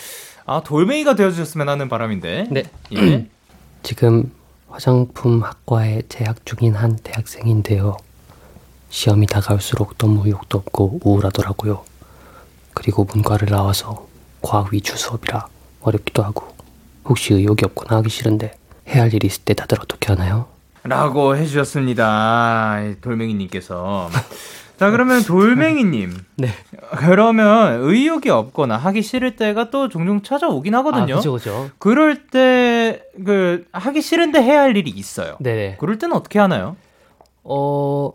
[0.46, 2.48] 아 돌멩이가 되어주셨으면 하는 바람인데.
[2.52, 2.64] 네.
[2.92, 3.28] 예.
[3.84, 4.34] 지금
[4.68, 7.96] 화장품 학과에 재학 중인 한 대학생인데요.
[8.90, 11.86] 시험이 다가올수록 너무 의욕도 없고 우울하더라고요.
[12.74, 14.06] 그리고 문과를 나와서
[14.42, 15.48] 과학 위주 수업이라
[15.80, 16.54] 어렵기도 하고
[17.06, 18.58] 혹시 의욕이 없거나 하기 싫은데
[18.90, 20.57] 해야 할 일이 있을 때 다들 어떻게 하나요?
[20.88, 22.82] 라고 해주셨습니다.
[22.84, 24.10] 이 돌멩이님께서.
[24.78, 26.14] 자, 그러면 돌멩이님.
[26.38, 26.50] 네.
[26.98, 31.16] 그러면 의욕이 없거나 하기 싫을 때가 또 종종 찾아오긴 하거든요.
[31.16, 31.70] 아, 그죠, 그죠.
[31.80, 35.38] 그럴 때, 그, 하기 싫은데 해야 할 일이 있어요.
[35.40, 35.78] 네네.
[35.80, 36.76] 그럴 때는 어떻게 하나요?
[37.44, 38.12] 어,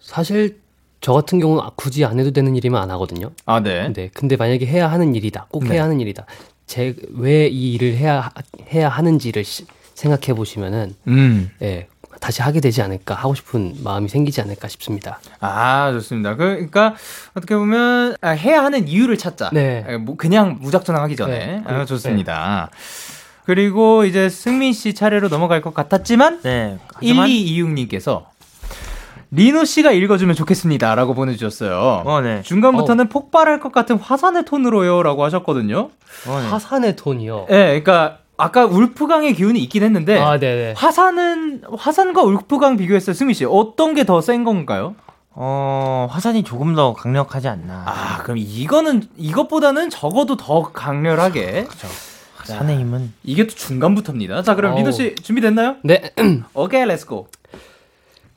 [0.00, 0.58] 사실
[1.02, 3.30] 저 같은 경우는 굳이 안 해도 되는 일이면 안 하거든요.
[3.46, 3.92] 아, 네.
[3.92, 4.10] 네.
[4.14, 5.46] 근데 만약에 해야 하는 일이다.
[5.50, 5.74] 꼭 네.
[5.74, 6.24] 해야 하는 일이다.
[6.66, 8.30] 제 왜 이 일을 해야
[8.72, 11.50] 해야 하는지를 시- 생각해 보시면은 음.
[11.62, 11.88] 예.
[12.20, 15.18] 다시 하게 되지 않을까 하고 싶은 마음이 생기지 않을까 싶습니다.
[15.40, 16.36] 아, 좋습니다.
[16.36, 16.94] 그, 그러니까
[17.34, 19.50] 어떻게 보면 아, 해야 하는 이유를 찾자.
[19.52, 19.84] 네.
[19.88, 21.38] 아, 뭐 그냥 무작정 하기 전에.
[21.38, 21.62] 네.
[21.66, 22.70] 아, 좋습니다.
[23.46, 26.78] 그리고 이제 승민 씨 차례로 넘어갈 것 같았지만 네.
[26.94, 28.24] 하지만- 1226님께서
[29.32, 32.02] 리노 씨가 읽어주면 좋겠습니다라고 보내주셨어요.
[32.04, 32.42] 어, 네.
[32.42, 35.90] 중간부터는 폭발할 것 같은 화산의 톤으로요라고 하셨거든요.
[36.26, 36.48] 어, 네.
[36.48, 37.46] 화산의 톤이요.
[37.50, 40.74] 예, 그러니까 아까 울프강의 기운이 있긴 했는데 아, 네네.
[40.76, 44.94] 화산은 화산과 울프강 비교했을 때 승민 씨 어떤 게 더 센 건가요?
[45.32, 47.84] 어, 화산이 조금 더 강력하지 않나.
[47.86, 51.64] 아, 그럼 이거는 이것보다는 적어도 더 강렬하게.
[51.68, 51.86] 그죠.
[52.44, 54.42] 산의 힘은 이게 또 중간부터입니다.
[54.42, 54.74] 자, 그럼.
[54.74, 55.76] 리노 씨 준비됐나요?
[55.84, 56.10] 네.
[56.54, 57.28] 오케이, let's go.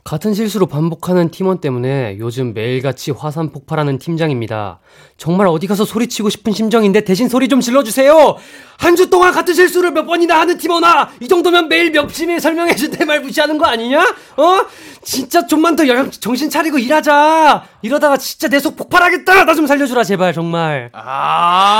[0.03, 4.79] 같은 실수를 반복하는 팀원 때문에 요즘 매일같이 화산 폭발하는 팀장입니다.
[5.15, 8.35] 정말 어디 가서 소리치고 싶은 심정인데 대신 소리 좀 질러주세요!
[8.77, 11.11] 한 주 동안 같은 실수를 몇 번이나 하는 팀원아!
[11.21, 14.01] 이 정도면 매일 몇심에 설명해줄 때 말 무시하는 거 아니냐?
[14.35, 14.65] 어?
[15.03, 17.63] 진짜 좀만 더 영- 정신 차리고 일하자!
[17.81, 19.45] 이러다가 진짜 내 속 폭발하겠다!
[19.45, 20.89] 나 좀 살려주라, 제발, 정말.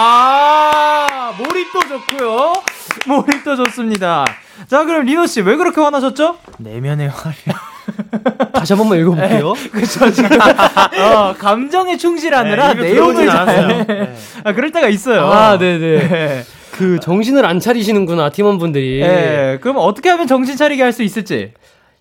[0.06, 2.54] 아, 몰입도 좋고요.
[3.06, 4.24] 몰입도 좋습니다.
[4.70, 6.38] 자, 그럼 리노 씨 왜 그렇게 화나셨죠?
[6.60, 7.36] 내면의 화를
[8.54, 9.54] 다시 한 번만 읽어볼게요.
[10.14, 10.30] 지금.
[11.02, 13.38] 어, 감정에 충실하느라 네, 내용을 잘.
[13.38, 13.86] 않았어요.
[13.88, 14.16] 네.
[14.44, 15.22] 아, 그럴 때가 있어요.
[15.26, 16.08] 아, 네네.
[16.08, 16.44] 네.
[16.72, 19.02] 그, 정신을 안 차리시는구나, 팀원분들이.
[19.02, 21.52] 예, 그럼 어떻게 하면 정신 차리게 할 수 있을지.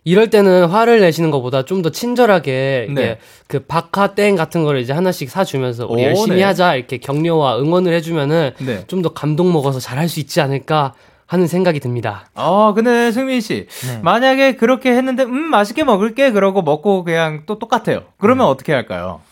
[0.04, 3.18] 이럴 때는 화를 내시는 것보다 좀 더 친절하게 이게 네.
[3.46, 6.42] 그 바카땡 같은 거를 이제 하나씩 사주면서 우리 오, 열심히 네.
[6.42, 8.82] 하자 이렇게 격려와 응원을 해주면은 네.
[8.88, 10.94] 좀더 감동 먹어서 잘할 수 있지 않을까
[11.32, 12.26] 하는 생각이 듭니다.
[12.34, 13.66] 어, 근데 승민 씨.
[13.86, 14.00] 네.
[14.02, 16.30] 만약에 그렇게 했는데, 음, 맛있게 먹을게.
[16.30, 18.02] 그러고 먹고 그냥 또 똑같아요.
[18.18, 19.22] 그러면 어떻게 할까요?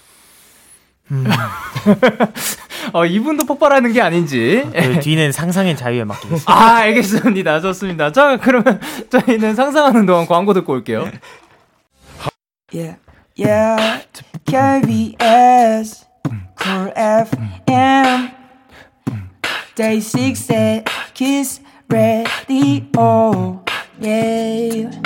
[2.94, 4.66] 어, 이분도 폭발하는 게 아닌지.
[4.72, 6.50] 그 뒤는 상상의 자유에 맡기겠습니다.
[6.50, 7.60] 아, 알겠습니다.
[7.60, 8.12] 좋습니다.
[8.12, 11.06] 자, 그러면 저희는 상상하는 동안 광고 듣고 올게요.
[12.72, 12.96] Yeah,
[13.38, 14.06] yeah.
[14.46, 16.06] KBS,
[16.58, 18.30] Cool FM,
[19.74, 21.60] Day 6 Kiss
[21.90, 23.64] Radio.
[24.00, 25.00] Yeah.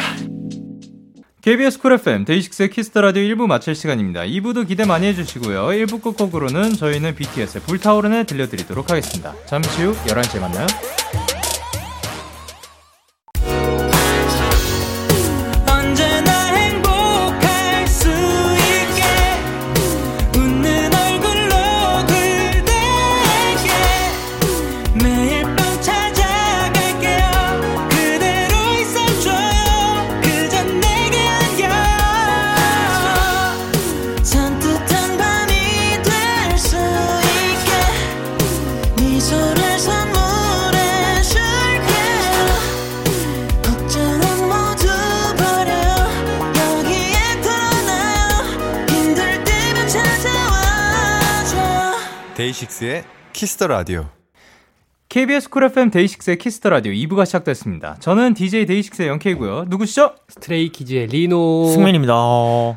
[1.40, 4.22] KBS 쿨 FM 데이식스의 키스터 라디오 1부 마칠 시간입니다.
[4.22, 5.66] 2부도 기대 많이 해주시고요.
[5.66, 9.34] 1부 끝곡으로는 저희는 BTS의 불타오르네 들려드리도록 하겠습니다.
[9.46, 10.66] 잠시 후 11시에 만나요.
[52.84, 54.06] DAY6의 Kiss the Radio.
[55.08, 57.96] KBS 쿨 FM 데이식스의 키스터 라디오 2부가 시작됐습니다.
[58.00, 59.64] 저는 DJ 데이식스의 영케이고요.
[59.68, 60.14] 누구시죠?
[60.28, 61.68] Stray Kids의 리노.
[61.72, 62.14] 승민입니다.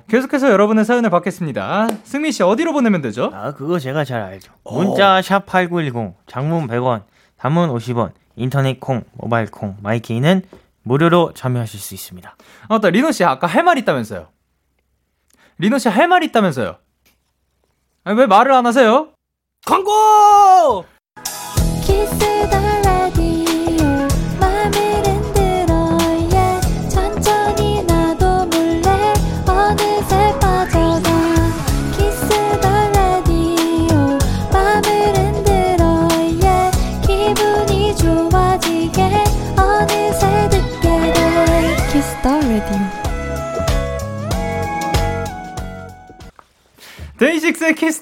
[0.08, 1.88] 계속해서 여러분의 사연을 받겠습니다.
[2.04, 3.32] 승민 씨 어디로 보내면 되죠?
[3.34, 4.54] 아, 그거 제가 잘 알죠.
[4.64, 7.04] 문자 샵 8910, 장문 100원,
[7.38, 10.44] 단문 50원, 인터넷 콩, 모바일 콩, my K는
[10.84, 12.30] 무료로 참여하실 수 있습니다.
[12.40, 12.90] 아, 맞다.
[12.90, 14.28] 리노 씨 아까 할 말 있다면서요.
[15.58, 16.78] 리노 씨 할 말 있다면서요.
[18.06, 19.10] 아, 왜 말을 안 하세요?
[19.68, 20.86] 광고!
[21.86, 22.18] 키스
[22.50, 22.77] 더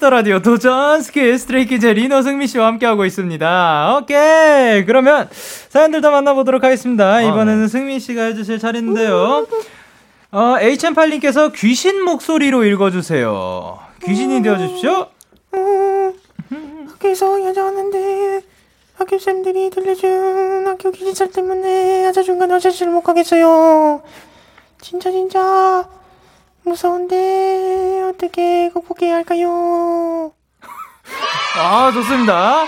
[0.06, 3.98] Kiss the Radio 도전 스키즈 Stray Kids 리노 승민 씨와 함께하고 있습니다.
[3.98, 4.86] 오케이.
[4.86, 5.28] 그러면
[5.70, 7.22] 사연들 더 만나보도록 하겠습니다.
[7.22, 9.48] 이번에는 승민 씨가 해주실 차례인데요.
[10.32, 13.80] 어, HM8님께서 귀신 목소리로 읽어주세요.
[14.04, 15.08] 귀신이 되어주십시오.
[16.89, 18.41] 학교에서 야자 왔는데
[18.98, 24.04] 학교 쌤들이 들려준 학교 귀신썰 때문에 야자 중간 화장실을 못 가겠어요.
[24.82, 25.89] 진짜 진짜
[26.65, 30.32] 무서운데 어떻게 극복해야 할까요?
[31.58, 32.63] 아, 좋습니다.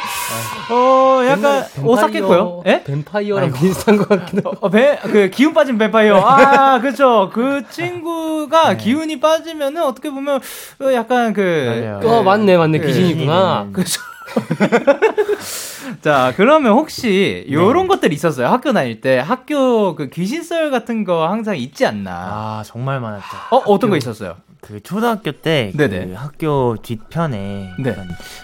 [0.70, 2.64] 어, 약간 오싹했고요.
[2.68, 2.84] 예?
[2.84, 4.66] 뱀파이어랑 비슷한 것 같기도 하고.
[4.66, 6.18] 어, 배, 그, 기운 빠진 뱀파이어.
[6.18, 7.32] 아, 그쵸.
[7.34, 10.40] 그 친구가 기운이 빠지면은 어떻게 보면,
[10.82, 12.00] 어, 약간 그.
[12.04, 12.80] 어, 맞네, 맞네.
[12.80, 13.70] 그, 귀신이구나.
[13.74, 14.00] 그죠.
[16.02, 18.48] 자, 그러면 혹시 요런 것들 있었어요?
[18.48, 22.12] 학교 다닐 때 학교 그 귀신썰 같은 거 항상 있지 않나?
[22.12, 23.26] 아 정말 많았죠.
[23.52, 24.36] 어, 어떤 거 있었어요?
[24.62, 26.14] 그 초등학교 때 그.
[26.16, 27.96] 학교 뒤편에 네.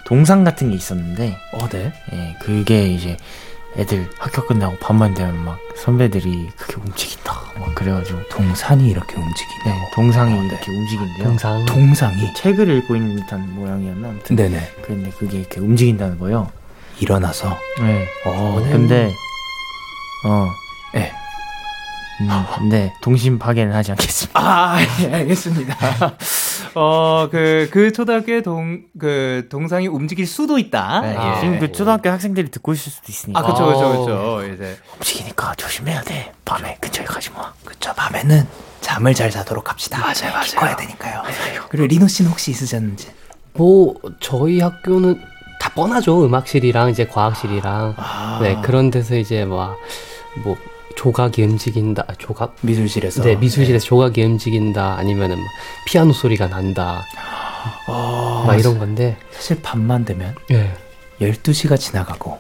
[0.05, 1.91] 동상 같은 게 있었는데 어, 네.
[2.13, 3.17] 예, 그게 이제
[3.77, 9.63] 애들 학교 끝나고 밤만 되면 막 선배들이 그게 움직인다 막 그래가지고 동산이 이렇게 움직이네.
[9.65, 10.47] 네, 동상이 어, 네.
[10.47, 11.23] 이렇게 움직인대요.
[11.23, 11.65] 동상.
[11.65, 12.33] 동상이.
[12.35, 14.71] 책을 읽고 있는 듯한 모양이었나 아무튼 네네.
[14.83, 16.51] 근데 그게 이렇게 움직인다는 거요.
[16.99, 17.57] 일어나서.
[17.81, 18.07] 네.
[18.25, 18.71] 어, 네.
[18.71, 19.11] 근데
[20.25, 20.47] 어
[20.93, 21.11] 네.
[22.29, 24.39] 음, 네 동심 파괴는 하지 않겠습니다.
[24.39, 25.75] 아, 예, 알겠습니다.
[26.75, 31.01] 어, 그, 그 초등학교에 동, 그, 동상이 움직일 수도 있다.
[31.01, 31.39] 네, 예.
[31.39, 33.39] 지금 그 초등학교 학생들이 듣고 있을 수도 있으니까.
[33.39, 34.53] 아, 그쵸, 그쵸, 그쵸.
[34.53, 34.77] 이제.
[34.95, 36.31] 움직이니까 조심해야 돼.
[36.45, 37.51] 밤에 근처에 가지 마.
[37.63, 38.47] 그쵸, 밤에는
[38.81, 39.99] 잠을 잘 자도록 합시다.
[39.99, 40.43] 맞아요, 맞아요.
[40.45, 41.23] 기꺼야 되니까요.
[41.69, 43.09] 그리고 리노 씨는 혹시 있으셨는지?
[43.53, 45.21] 뭐 저희 학교는
[45.59, 46.25] 다 뻔하죠.
[46.25, 48.39] 음악실이랑 이제 과학실이랑 아.
[48.41, 49.77] 네 그런 데서 이제 막
[50.43, 50.57] 뭐
[50.95, 52.05] 조각이 움직인다.
[52.07, 52.55] 아, 조각?
[52.61, 53.23] 미술실에서.
[53.23, 54.95] 네 미술실에서 조각이 움직인다.
[54.97, 55.47] 아니면은 막
[55.87, 57.03] 피아노 소리가 난다.
[57.87, 59.17] 어, 막 이런 건데.
[59.31, 60.73] 사실 밤만 되면 예.
[61.21, 62.39] 12시가 지나가고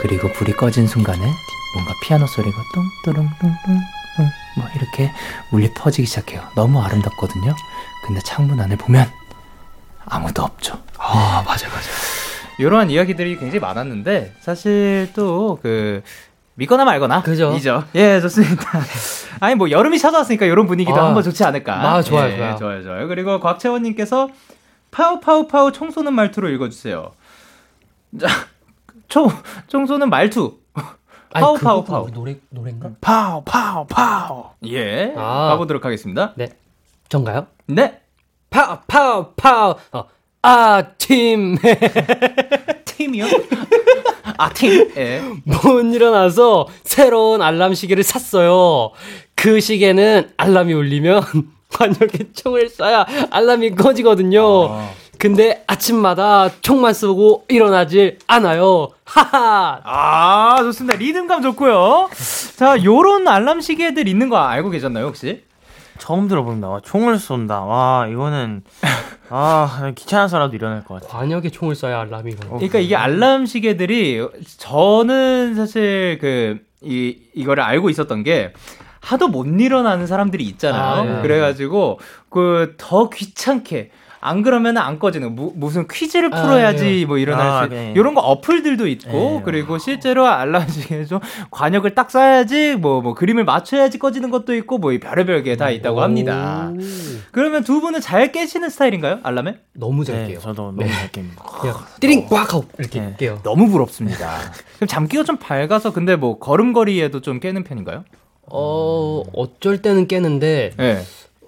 [0.00, 2.56] 그리고 불이 꺼진 순간에 뭔가 피아노 소리가
[3.04, 3.80] 뚱뚜릉뚱뚱뚱
[4.56, 5.10] 뭐 이렇게
[5.52, 6.42] 울려 퍼지기 시작해요.
[6.54, 7.54] 너무 아름답거든요.
[8.06, 9.10] 근데 창문 안에 보면
[10.06, 10.80] 아무도 없죠.
[10.98, 11.88] 아 맞아 맞아.
[12.58, 16.02] 이러한 이야기들이 굉장히 많았는데, 사실 또, 그,
[16.54, 17.22] 믿거나 말거나.
[17.22, 17.52] 그죠.
[17.54, 17.84] 이죠.
[17.94, 18.64] 예, 좋습니다.
[19.40, 21.06] 아니, 뭐, 여름이 찾아왔으니까 이런 분위기도 아.
[21.06, 21.74] 한번 좋지 않을까.
[21.94, 22.56] 아, 좋아요, 예, 좋아요.
[22.56, 23.08] 좋아요, 좋아요.
[23.08, 24.28] 그리고 곽채원님께서
[24.90, 27.10] 파우, 파우, 파우 청소는 말투로 읽어주세요.
[28.20, 28.28] 자,
[29.08, 29.28] 청,
[29.66, 30.58] 청소는 말투.
[31.32, 32.08] 파우, 파우, 파우.
[32.12, 32.90] 노래 노래인가?
[33.00, 34.50] 파우 파우 파우.
[34.66, 35.12] 예.
[35.16, 35.48] 아.
[35.50, 36.32] 가보도록 하겠습니다.
[36.36, 36.50] 네.
[37.08, 37.48] 전가요?
[37.66, 38.00] 네.
[38.50, 39.74] 파우 파우 파우.
[39.92, 40.04] 어.
[40.42, 41.56] 아침
[42.84, 43.24] 팀이요?
[44.38, 44.90] 아, 팀.
[44.96, 45.22] 예.
[45.44, 48.90] 못 일어나서 새로운 알람 시계를 샀어요.
[49.34, 51.22] 그 시계는 알람이 울리면
[51.72, 54.88] 관역에 총을 쏴야 알람이 꺼지거든요.
[55.18, 58.90] 근데 아침마다 총만 쏘고 일어나질 않아요.
[59.04, 59.80] 하하.
[59.84, 60.98] 아, 좋습니다.
[60.98, 62.10] 리듬감 좋고요.
[62.56, 65.42] 자, 요런 알람 시계들 있는 거 알고 계셨나요, 혹시?
[65.98, 66.68] 처음 들어본다.
[66.68, 67.60] 와, 총을 쏜다.
[67.62, 68.62] 와, 이거는
[69.30, 71.18] 아 귀찮아서라도 일어날 것 같아.
[71.18, 72.48] 관역에 총을 쏴야 알람이 울려.
[72.50, 74.26] 그러니까 이게 알람 시계들이
[74.58, 78.52] 저는 사실 그 이 이거를 알고 있었던 게
[79.00, 80.82] 하도 못 일어나는 사람들이 있잖아요.
[81.10, 81.22] 아, 예.
[81.22, 83.90] 그래가지고 그 더 귀찮게
[84.26, 87.04] 안 그러면 안 꺼지는 무, 무슨 퀴즈를 아, 풀어야지 예.
[87.04, 87.92] 뭐 일어날 아, 수 네.
[87.94, 89.42] 이런 거 어플들도 있고 예.
[89.44, 91.20] 그리고 실제로 알람 시계에서
[91.52, 96.72] 관역을 딱 쏴야지 뭐뭐 그림을 맞춰야지 꺼지는 것도 있고 뭐이 별의별 게 다 있다고 합니다.
[96.74, 96.78] 오.
[97.32, 99.18] 그러면 두 분은 잘 깨시는 스타일인가요?
[99.22, 99.58] 알람에?
[99.74, 100.40] 너무 잘 네, 깨요.
[100.40, 100.88] 저도 너무 네.
[100.90, 101.60] 잘 깹니다.
[101.60, 103.14] 그냥 띠링 꽉 하고 이렇게 네.
[103.18, 103.40] 깨요.
[103.42, 104.38] 너무 부럽습니다.
[104.76, 108.04] 그럼 잠기가 좀 밝아서 근데 뭐 걸음걸이에도 좀 깨는 편인가요?
[108.50, 111.02] 어, 어쩔 때는 깨는데 네.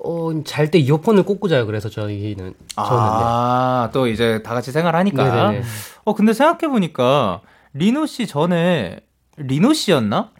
[0.06, 1.66] 어, 잘 때 이어폰을 꽂고 자요.
[1.66, 5.24] 그래서 저희는 저는 아, 또 이제 다 같이 생활하니까.
[5.24, 5.64] 네네네.
[6.04, 7.40] 어, 근데 생각해 보니까,
[7.74, 9.00] 리노 씨 전에,
[9.36, 10.30] 리노 씨였나?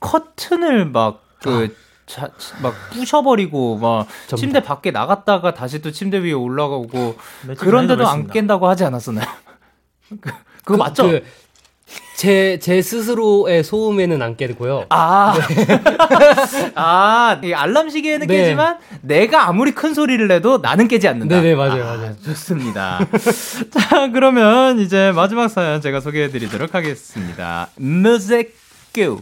[0.00, 1.74] 커튼을 막, 그,
[2.06, 2.30] 자,
[2.62, 7.16] 막 부셔버리고, 막, 전부 침대 밖에 나갔다가 다시 또 침대 위에 올라가고,
[7.58, 8.26] 그런데도 안.
[8.28, 9.26] 깬다고 하지 않았었나요?
[10.20, 10.30] 그,
[10.64, 11.08] 그거 맞죠?
[11.08, 11.24] 그,
[12.22, 14.86] 제, 제 스스로의 소음에는 안 깨고요.
[14.90, 15.34] 아,
[16.76, 18.36] 아, 이 알람 시계는 네.
[18.36, 21.40] 깨지만 내가 아무리 큰 소리를 내도 나는 깨지 않는다.
[21.40, 22.16] 네네, 맞아요, 맞아요.
[22.24, 23.00] 좋습니다.
[23.74, 27.66] 자, 그러면 이제 마지막 사연 제가 소개해 드리도록 하겠습니다.
[27.74, 28.54] 뮤직
[28.94, 29.20] 큐.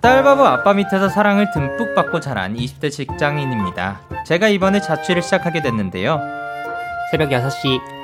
[0.00, 4.00] 딸바보 아빠 밑에서 사랑을 듬뿍 받고 자란 20대 직장인입니다.
[4.26, 6.20] 제가 이번에 자취를 시작하게 됐는데요.
[7.12, 7.96] 새벽 6시.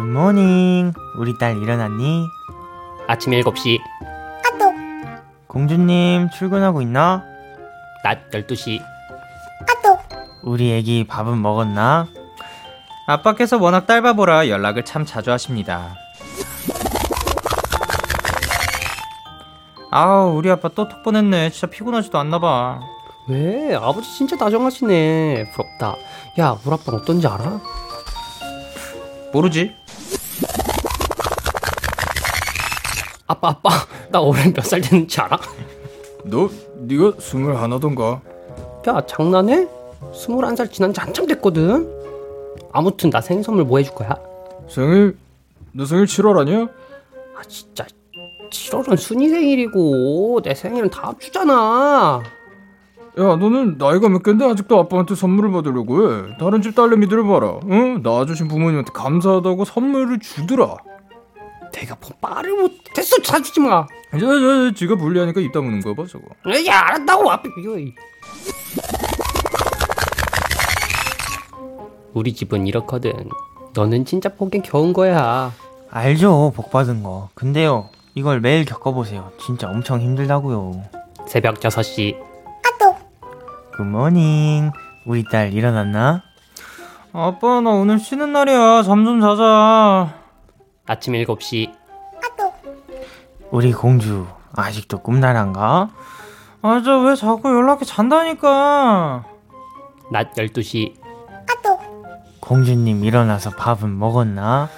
[0.00, 0.94] 굿모닝.
[1.18, 2.26] 우리 딸 일어났니?
[3.06, 3.78] 아침 7시.
[5.46, 7.22] 공주님 출근하고 있나?
[8.02, 8.80] 낮 12시.
[10.42, 12.06] 우리 애기 밥은 먹었나?
[13.06, 15.94] 아빠께서 워낙 딸바보라 연락을 참 자주 하십니다.
[19.90, 21.50] 아우, 우리 아빠 또 톡 보냈네.
[21.50, 22.80] 진짜 피곤하지도 않나봐.
[23.28, 23.74] 왜?
[23.74, 25.50] 아버지 진짜 다정하시네.
[25.52, 25.96] 부럽다.
[26.38, 27.60] 야, 우리 아빠 어떤지 알아?
[29.32, 29.79] 모르지?
[33.30, 33.70] 아빠, 아빠.
[34.10, 35.38] 나 올해 몇 살 됐는지 알아?
[36.24, 38.20] 너 네가 스물 하나던가?
[38.88, 39.68] 야, 장난해?
[40.12, 41.88] 21살 지난 지 한참 됐거든?
[42.72, 44.16] 아무튼 나 생일 선물 뭐 해줄 거야?
[44.68, 45.16] 생일
[45.72, 46.62] 너 생일 7월 아니야?
[47.36, 47.86] 아, 진짜.
[48.50, 52.20] 7월은 순이 생일이고, 내 생일은 다음 주잖아.
[53.18, 58.02] 야 너는 나이가 몇 갠데 아직도 아빠한테 선물을 받으려고 해 다른 집 딸내미들을 봐라 응?
[58.04, 60.76] 낳아주신 부모님한테 감사하다고 선물을 주더라
[61.72, 63.86] 내가 뭐 말을 못, 됐어, 사주지 마.
[64.12, 66.24] 야 야 야 지가 불리하니까 입 다무는 거봐 저거
[66.66, 67.76] 야, 알았다고, 앞에 비교.
[72.12, 73.12] 우리 집은 이렇거든.
[73.74, 75.52] 너는 진짜 복에 겨운 거야.
[75.90, 77.28] 알죠, 복 받은 거.
[77.34, 79.30] 근데요, 이걸 매일 겪어보세요.
[79.40, 80.82] 진짜 엄청 힘들다고요.
[81.28, 82.16] 새벽 6시.
[83.76, 84.72] 굿모닝.
[85.06, 86.22] 우리 딸 일어났나?
[87.12, 88.82] 아빠, 나 오늘 쉬는 날이야.
[88.82, 90.19] 잠 좀 자자.
[90.90, 91.72] 아침 7시.
[93.52, 94.26] 우리 공주
[94.56, 95.88] 아직도 꿈나란가?
[96.62, 99.24] 아, 저 왜 자꾸 연락해 잔다니까.
[100.10, 100.94] 낮 12시.
[102.40, 104.68] 공주님 일어나서 밥은 먹었나?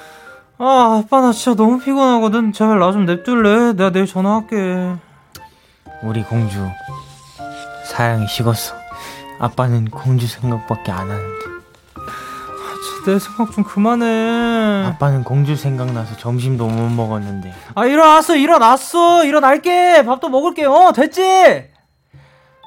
[0.59, 2.53] 아, 아빠 나 진짜 너무 피곤하거든.
[2.53, 3.73] 제발 나 좀 냅둘래.
[3.73, 4.97] 내가 내일 전화할게.
[6.03, 6.69] 우리 공주
[7.87, 8.75] 사양이 식었어.
[9.39, 11.62] 아빠는 공주 생각밖에 안 하는데.
[12.83, 14.85] 아, 내 생각 좀 그만해.
[14.87, 17.53] 아빠는 공주 생각나서 점심도 못 먹었는데.
[17.74, 20.05] 아 일어났어, 일어났어, 일어날게.
[20.05, 20.64] 밥도 먹을게.
[20.64, 21.70] 어, 됐지.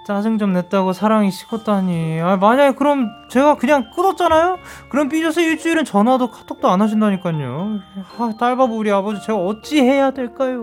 [0.07, 2.21] 짜증 좀 냈다고 사랑이 식었다니.
[2.21, 4.57] 아, 만약에 그럼 제가 그냥 끊었잖아요?
[4.89, 7.79] 그럼 삐져서 일주일은 전화도 카톡도 안 하신다니까요.
[8.19, 10.61] 아, 딸바보 우리 아버지 제가 어찌 해야 될까요?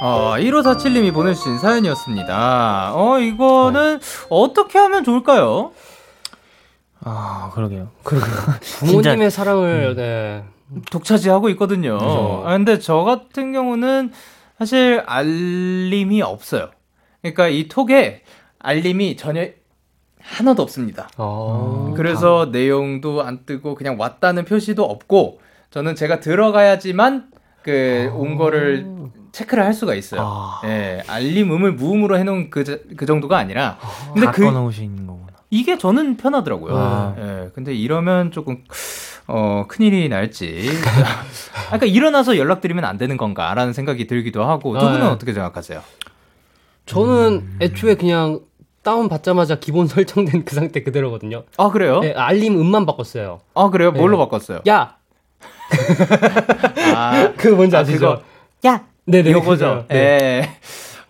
[0.00, 2.92] 어, 1547님이 보내주신 사연이었습니다.
[2.94, 5.72] 어, 이거는 어떻게 하면 좋을까요?
[7.00, 7.88] 아, 그러게요.
[8.04, 8.34] 그러게요.
[8.80, 10.44] 부모님의 사랑을 네.
[10.90, 11.98] 독차지하고 있거든요.
[11.98, 12.42] 그죠.
[12.44, 14.12] 아, 근데 저 같은 경우는
[14.58, 16.70] 사실 알림이 없어요.
[17.22, 18.22] 그러니까 이 톡에
[18.58, 19.48] 알림이 전혀
[20.20, 21.08] 하나도 없습니다.
[21.16, 21.94] 어.
[21.96, 25.40] 그래서 내용도 안 뜨고 그냥 왔다는 표시도 없고
[25.70, 27.30] 저는 제가 들어가야지만
[27.62, 28.86] 그온 거를
[29.32, 30.20] 체크를 할 수가 있어요.
[30.22, 30.60] 아.
[30.64, 33.78] 예, 알림음을 무음으로 해놓은 그, 자- 그 정도가 아니라
[34.12, 35.26] 근데 다그 꺼놓으시는 거구나.
[35.50, 36.76] 이게 저는 편하더라고요.
[36.76, 37.14] 아.
[37.18, 38.64] 예, 근데 이러면 조금
[39.26, 40.70] 어 큰일이 날지.
[41.70, 45.06] 아까 일어나서 연락드리면 안 되는 건가라는 생각이 들기도 하고 두 분은 네.
[45.06, 45.82] 어떻게 생각하세요?
[46.86, 48.40] 저는 애초에 그냥
[48.82, 51.44] 다운 받자마자 기본 설정된 그 상태 그대로거든요.
[51.58, 52.00] 아 그래요?
[52.00, 53.40] 네, 알림 음만 바꿨어요.
[53.54, 53.92] 아 그래요?
[53.92, 54.24] 뭘로 네.
[54.24, 54.60] 바꿨어요?
[54.68, 54.96] 야,
[56.94, 57.98] 아, 그거 뭔지 아, 아시죠?
[57.98, 58.22] 그거.
[58.66, 59.64] 야, 네네 요거죠.
[59.64, 59.86] 그거요.
[59.88, 59.96] 네.
[59.98, 60.50] 예.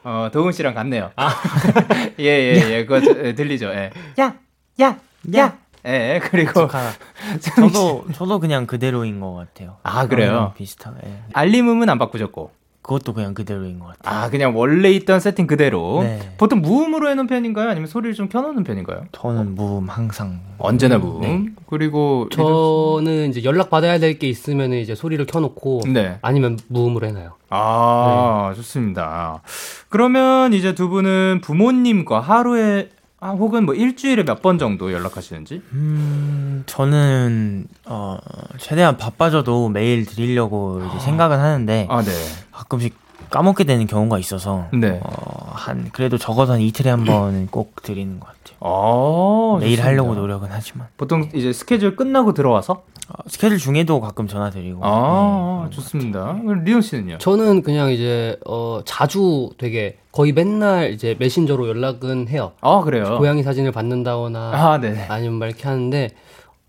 [0.05, 1.11] 어, 도훈 씨랑 같네요.
[2.21, 2.85] 예, 예, 예.
[2.87, 3.67] 그거 저- 예, 들리죠?
[3.67, 3.91] 예.
[4.21, 4.35] 야,
[4.81, 4.99] 야,
[5.37, 5.59] 야.
[5.85, 6.91] 예, 그리고 축하.
[7.41, 9.77] 저도 저도 그냥 그대로인 것 같아요.
[9.83, 10.53] 아, 그래요?
[10.57, 10.99] 비슷하게.
[11.05, 11.19] 예.
[11.33, 12.53] 알림음은 안 바꾸셨고.
[12.89, 14.19] 그것도 그냥 그대로인 것 같아요.
[14.25, 16.01] 아, 그냥 원래 있던 세팅 그대로.
[16.03, 16.33] 네.
[16.39, 17.69] 보통 무음으로 해놓은 편인가요?
[17.69, 19.03] 아니면 소리를 좀 켜놓는 편인가요?
[19.13, 20.41] 저는 무음 항상.
[20.57, 21.21] 언제나 무음.
[21.21, 21.45] 네.
[21.67, 26.19] 그리고 저는 이제 연락 받아야 될 게 있으면 이제 소리를 켜놓고 네.
[26.23, 27.33] 아니면 무음으로 해놔요.
[27.51, 29.43] 아, 좋습니다.
[29.91, 32.89] 그러면 이제 두 분은 부모님과 하루에
[33.21, 35.61] 아, 혹은 뭐 일주일에 몇 번 정도 연락하시는지?
[35.73, 38.17] 음, 저는 어
[38.59, 42.13] 최대한 바빠져도 메일 드리려고 이제 생각은 하는데 아, 네.
[42.53, 42.95] 가끔씩
[43.31, 45.01] 까먹게 되는 경우가 있어서 네.
[45.03, 48.57] 어, 한 그래도 적어도 한 이틀에 한 번은 꼭 드리는 것 같아요.
[48.61, 49.85] 아, 매일 좋습니다.
[49.85, 52.85] 하려고 노력은 하지만 보통 이제 스케줄 끝나고 들어와서?
[53.09, 54.81] 어, 스케줄 중에도 가끔 전화 드리고.
[54.83, 56.39] 아, 네, 좋습니다.
[56.45, 57.19] 그럼 리온 씨는요?
[57.19, 62.53] 저는 그냥 이제 어 자주 되게 거의 맨날 이제 메신저로 연락은 해요.
[62.61, 63.17] 아, 그래요?
[63.19, 65.07] 고양이 사진을 받는다거나 아, 네.
[65.09, 66.11] 아니면 막 이렇게 하는데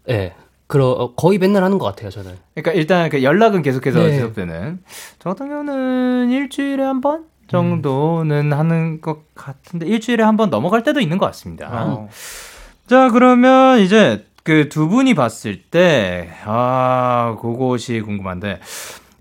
[0.10, 0.34] 예.
[0.68, 2.32] 그러 어, 거의 맨날 하는 것 같아요, 저는.
[2.54, 4.14] 그러니까 일단 그 연락은 계속해서 네.
[4.14, 4.80] 지속되는.
[5.20, 11.00] 저 같은 경우는 일주일에 한 번 정도는 하는 것 같은데 일주일에 한 번 넘어갈 때도
[11.02, 11.68] 있는 것 같습니다.
[11.72, 12.08] 아.
[12.86, 18.60] 자 그러면 이제 그 두 분이 봤을 때 아 그것이 궁금한데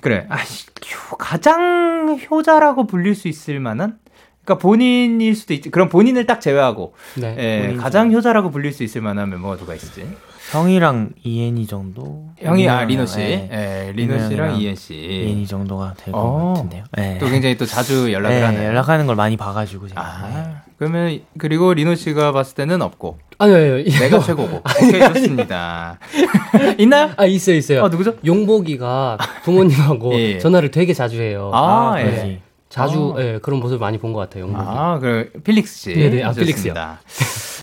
[0.00, 3.98] 그래 아, 효- 가장 효자라고 불릴 수 있을 만한
[4.44, 7.34] 그러니까 본인일 수도 있지 그럼 본인을 딱 제외하고 네.
[7.38, 10.06] 예, 본인 가장 효자라고 불릴 수 있을 만한 멤버가 누가 있을지
[10.50, 12.30] 형이랑 이엔이 정도.
[12.38, 13.50] 형이 아 리노 씨, 예.
[13.88, 14.94] 예, 리노 씨랑 이엔 씨.
[14.94, 16.54] 이엔이 정도가 될것 어.
[16.56, 16.84] 같은데요.
[16.96, 17.18] 예.
[17.20, 18.68] 또 굉장히 또 자주 연락을 예, 하네요.
[18.68, 20.00] 연락하는 걸 많이 봐가지고 제가.
[20.00, 20.34] 예.
[20.38, 23.84] 아, 그러면 그리고 리노 씨가 봤을 때는 없고 아니요, 아니요.
[24.00, 24.62] 내가 최고고.
[24.82, 25.98] 오케이 좋습니다.
[26.78, 27.10] 있나요?
[27.16, 27.82] 아, 있어요, 있어요.
[27.82, 28.14] 어 누구죠?
[28.24, 30.38] 용복이가 부모님하고 예.
[30.38, 31.50] 전화를 되게 자주 해요.
[31.54, 32.04] 아, 아, 예.
[32.04, 32.40] 그러지.
[32.68, 33.22] 자주 아.
[33.22, 34.64] 예, 그런 모습을 많이 본 것 같아요, 용복이.
[34.68, 35.94] 아, 그 필릭스 씨.
[35.94, 36.74] 네 네, 아, 필릭스요.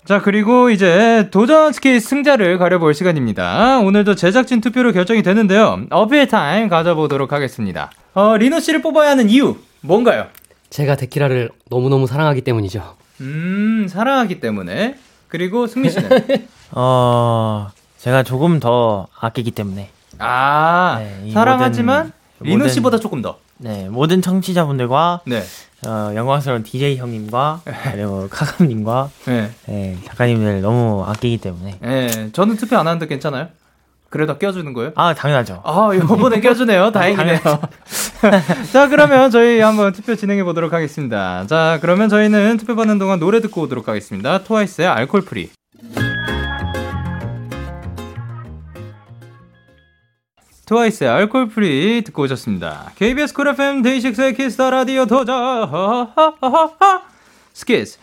[0.04, 3.78] 자, 그리고 이제 도전 스키즈 승자를 가려볼 시간입니다.
[3.80, 5.80] 오늘도 제작진 투표로 결정이 되는데요.
[5.90, 7.90] 어필 타임 가져보도록 하겠습니다.
[8.14, 10.26] 어, 리노 씨를 뽑아야 하는 이유 뭔가요?
[10.70, 12.82] 제가 데키라를 너무너무 사랑하기 때문이죠.
[13.20, 14.96] 음, 사랑하기 때문에.
[15.28, 16.08] 그리고 승민 씨는
[16.72, 19.90] 어, 제가 조금 더 아끼기 때문에.
[20.18, 23.38] 아, 네, 이 사랑하지만 모든- 리노 씨보다 조금 더.
[23.58, 25.42] 네, 모든 청취자분들과 네.
[25.86, 27.62] 어, 영광스러운 DJ 형님과
[27.92, 29.50] 그리고 카감님과 네.
[29.66, 31.78] 네, 작가님들 너무 아끼기 때문에.
[31.84, 33.48] 예, 저는 투표 안 하는데 괜찮아요?
[34.16, 34.92] 그래도 껴주는 거예요?
[34.94, 35.60] 아, 당연하죠.
[35.62, 36.90] 아, 이번에 껴주네요.
[36.92, 37.38] 다행이네요.
[38.72, 41.46] 자, 그러면 저희 한번 투표 진행해 보도록 하겠습니다.
[41.46, 44.42] 자, 그러면 저희는 투표 받는 동안 노래 듣고 오도록 하겠습니다.
[44.42, 45.50] TWICE의 Alcohol-Free.
[50.64, 52.92] TWICE의 Alcohol-Free 듣고 오셨습니다.
[52.96, 55.68] KBS 쿨 FM 데이식스의 키스터 라디오 도전
[57.52, 57.98] 스키스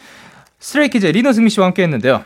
[0.59, 2.23] 스트레이키즈 리노 승미 씨와 함께 했는데요.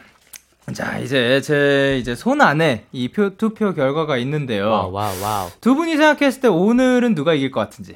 [0.73, 4.69] 자, 이제 제 이제 손 안에 이 표, 투표 결과가 있는데요.
[4.69, 5.49] Wow, wow, wow.
[5.61, 7.95] 두 분이 생각했을 때 오늘은 누가 이길 것 같은지.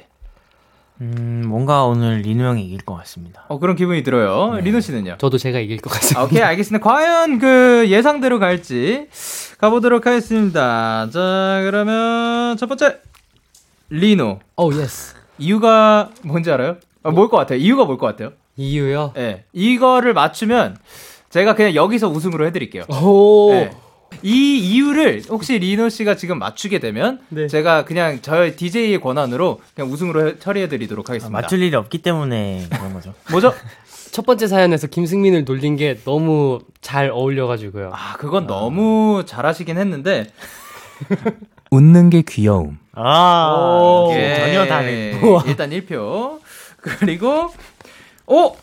[1.02, 3.44] 음, 뭔가 오늘 리노 형이 이길 것 같습니다.
[3.48, 4.56] 어, 그런 기분이 들어요.
[4.60, 5.16] 리노 씨는요?
[5.18, 6.20] 저도 제가 이길 것 같습니다.
[6.20, 6.82] 아, 오케이, 알겠습니다.
[6.88, 9.08] 과연 그 예상대로 갈지
[9.58, 11.10] 가보도록 하겠습니다.
[11.10, 13.00] 자, 그러면 첫 번째
[13.90, 14.38] 리노.
[14.56, 15.14] 오, yes.
[15.38, 16.76] 이유가 뭔지 알아요?
[17.02, 17.58] 아, 뭘것 같아요?
[17.58, 18.32] 이유가 뭘 것 같아요?
[18.56, 19.12] 이유요?
[19.16, 19.20] 예.
[19.20, 19.44] 네.
[19.52, 20.76] 이거를 맞추면
[21.32, 22.84] 제가 그냥 여기서 우승으로 해드릴게요.
[23.02, 23.50] 오.
[23.52, 23.70] 네.
[24.22, 27.46] 이 이유를 혹시 리노 씨가 지금 맞추게 되면 네.
[27.48, 31.40] 제가 그냥 저의 DJ의 권한으로 그냥 우승으로 해- 처리해드리도록 아, 하겠습니다.
[31.40, 33.14] 맞출 일이 없기 때문에 그런 거죠.
[33.32, 33.54] 뭐죠?
[34.10, 37.92] 첫 번째 사연에서 김승민을 놀린 게 너무 잘 어울려가지고요.
[37.94, 40.26] 아, 그건 너무 잘하시긴 했는데
[41.72, 42.78] 웃는 게 귀여움.
[42.92, 44.12] 아, 오.
[44.12, 45.18] 이게 전혀 다른.
[45.46, 46.38] 일단 1표.
[46.76, 47.50] 그리고
[48.26, 48.54] 오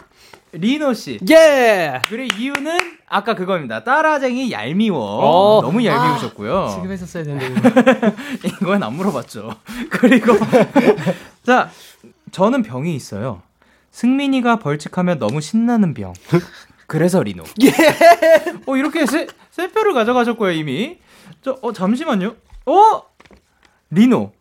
[0.51, 1.19] 리노 씨.
[1.29, 2.01] 예!
[2.09, 2.77] 그리고 이유는
[3.07, 3.83] 아까 그겁니다.
[3.83, 4.99] 따라쟁이 얄미워.
[4.99, 5.61] 어.
[5.61, 6.69] 너무 얄미우셨고요.
[6.73, 8.15] 지금 했었어야 되는데.
[8.45, 9.55] 이건 안 물어봤죠.
[9.91, 10.33] 그리고
[11.45, 11.69] 자,
[12.31, 13.41] 저는 병이 있어요.
[13.91, 16.13] 승민이가 벌칙하면 너무 신나는 병.
[16.87, 17.43] 그래서 리노.
[17.63, 17.71] 예.
[18.65, 20.97] 어 이렇게 세, 세 표를 가져가셨고요 이미.
[21.43, 22.35] 저 어 잠시만요.
[22.65, 23.03] 어
[23.91, 24.31] 리노.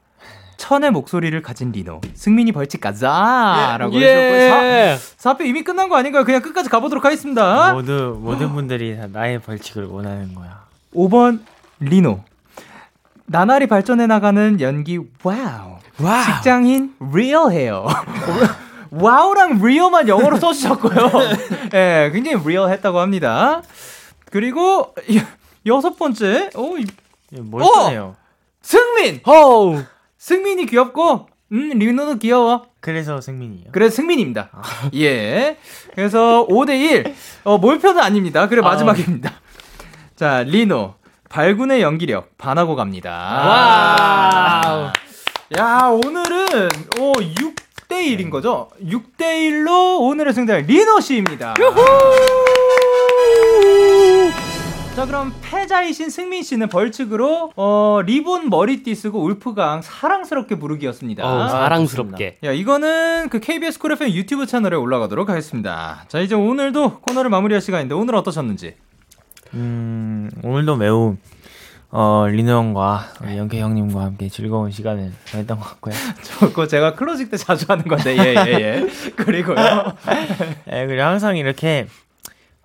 [0.58, 2.00] 천의 목소리를 가진 리노.
[2.14, 4.62] 승민이 벌칙 가자라고 해주셨고요.
[4.68, 4.98] 예!
[5.16, 6.24] 사, 4표 이미 끝난 거 아닌가요?
[6.24, 7.72] 그냥 끝까지 가보도록 하겠습니다.
[7.72, 10.64] 모두 모든 분들이 다 나의 벌칙을 원하는 거야.
[10.94, 11.40] 5번
[11.80, 12.20] 리노.
[13.26, 15.78] 나날이 발전해 나가는 연기 wow.
[16.26, 17.86] 직장인 real해요.
[18.90, 21.10] Wow랑 real만 영어로 써주셨고요.
[21.74, 23.62] 예, 굉장히 리얼했다고 합니다.
[24.30, 25.20] 그리고 여-
[25.66, 26.86] 여섯 번째, 오, 이-
[27.30, 28.16] 멀쩡해요.
[28.62, 29.20] 승민.
[29.26, 29.82] 호우!
[30.18, 32.66] 승민이 귀엽고, 음 리노도 귀여워.
[32.80, 33.70] 그래서 승민이요.
[33.72, 34.50] 그래서 승민입니다.
[34.94, 35.56] 예.
[35.94, 37.14] 그래서 5대1.
[37.44, 38.48] 어, 몰표는 아닙니다.
[38.48, 39.32] 그래, 마지막입니다.
[40.16, 40.94] 자, 리노.
[41.28, 43.10] 발군의 연기력 반하고 갑니다.
[44.64, 44.90] Wow!
[45.58, 46.68] 야, 오늘은,
[47.00, 48.70] 오, 6대1인 거죠?
[48.82, 51.54] 6대1로 오늘의 승자는 리노 씨입니다.
[54.98, 61.24] 자, 그럼 패자이신 승민 씨는 벌칙으로, 어, 리본 머리띠 쓰고 Wolfgang 사랑스럽게 부르기였습니다.
[61.24, 62.38] 어우, 사랑스럽게.
[62.42, 66.04] 야, 이거는 그 KBS Cool FM YouTube 채널에 올라가도록 하겠습니다.
[66.08, 68.74] 자, 이제 오늘도 코너를 마무리할 시간인데 오늘 어떠셨는지?
[69.54, 71.16] 음, 오늘도 매우
[71.92, 75.94] 어, 리노 형과 우리 영케 형님과 함께 즐거운 시간을 보냈던 것 같고요.
[76.40, 78.86] 저거 제가 closing 때 자주 하는 건데, 예, 예, 예.
[79.14, 79.94] 그리고요.
[80.72, 81.86] 예, 그리고 항상 이렇게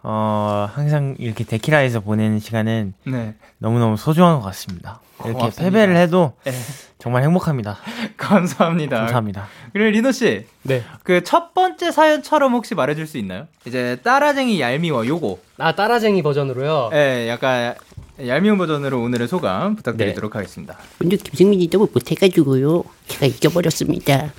[0.04, 3.36] 어, 항상 이렇게 데키라에서 보내는 시간은 네.
[3.58, 5.00] 너무너무 소중한 것 같습니다.
[5.20, 5.64] 이렇게 고맙습니다.
[5.64, 6.52] 패배를 해도 예.
[7.00, 7.78] 정말 행복합니다.
[8.18, 8.98] 감사합니다.
[8.98, 9.48] 감사합니다.
[9.72, 10.84] 그리고 리노 씨, 네.
[11.04, 13.48] 그 첫 번째 사연처럼 혹시 말해줄 수 있나요?
[13.66, 15.38] 이제 따라쟁이 얄미워 요거.
[15.58, 16.90] 아, 따라쟁이 버전으로요?
[16.94, 17.76] 예, 약간
[18.20, 20.78] 얄미운 버전으로 오늘의 소감 부탁드리도록 하겠습니다.
[21.00, 22.84] 근데 김승민이 너무 못해가지고요.
[23.08, 24.32] 제가 이겨버렸습니다.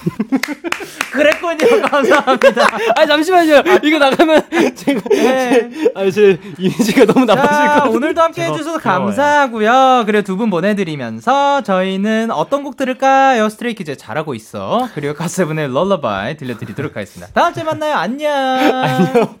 [1.12, 1.82] 그랬군요.
[1.82, 2.66] 감사합니다.
[2.96, 3.62] 아, 잠시만요.
[3.82, 4.42] 이거 나가면
[4.76, 5.00] 제가.
[5.94, 7.90] 아, 제 이미지가 너무 나빠질 것 자, 같아요.
[7.90, 8.78] 오늘도 함께 해주셔서.
[8.78, 10.04] 감사하고요.
[10.06, 13.48] 그리고 두분 보내드리면서 저희는 어떤 곡 들을까요?
[13.48, 14.88] Stray Kids 잘하고 있어.
[14.94, 17.30] 그리고 가세븐의 럴러바이 들려드리도록 하겠습니다.
[17.34, 17.94] 다음 주에 만나요.
[17.96, 18.30] 안녕.
[18.32, 19.40] 안녕.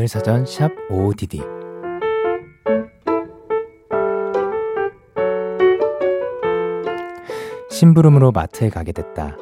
[0.00, 1.42] 오늘 사전 샵 OODD
[7.68, 9.36] 심부름으로 마트에 가게 됐다.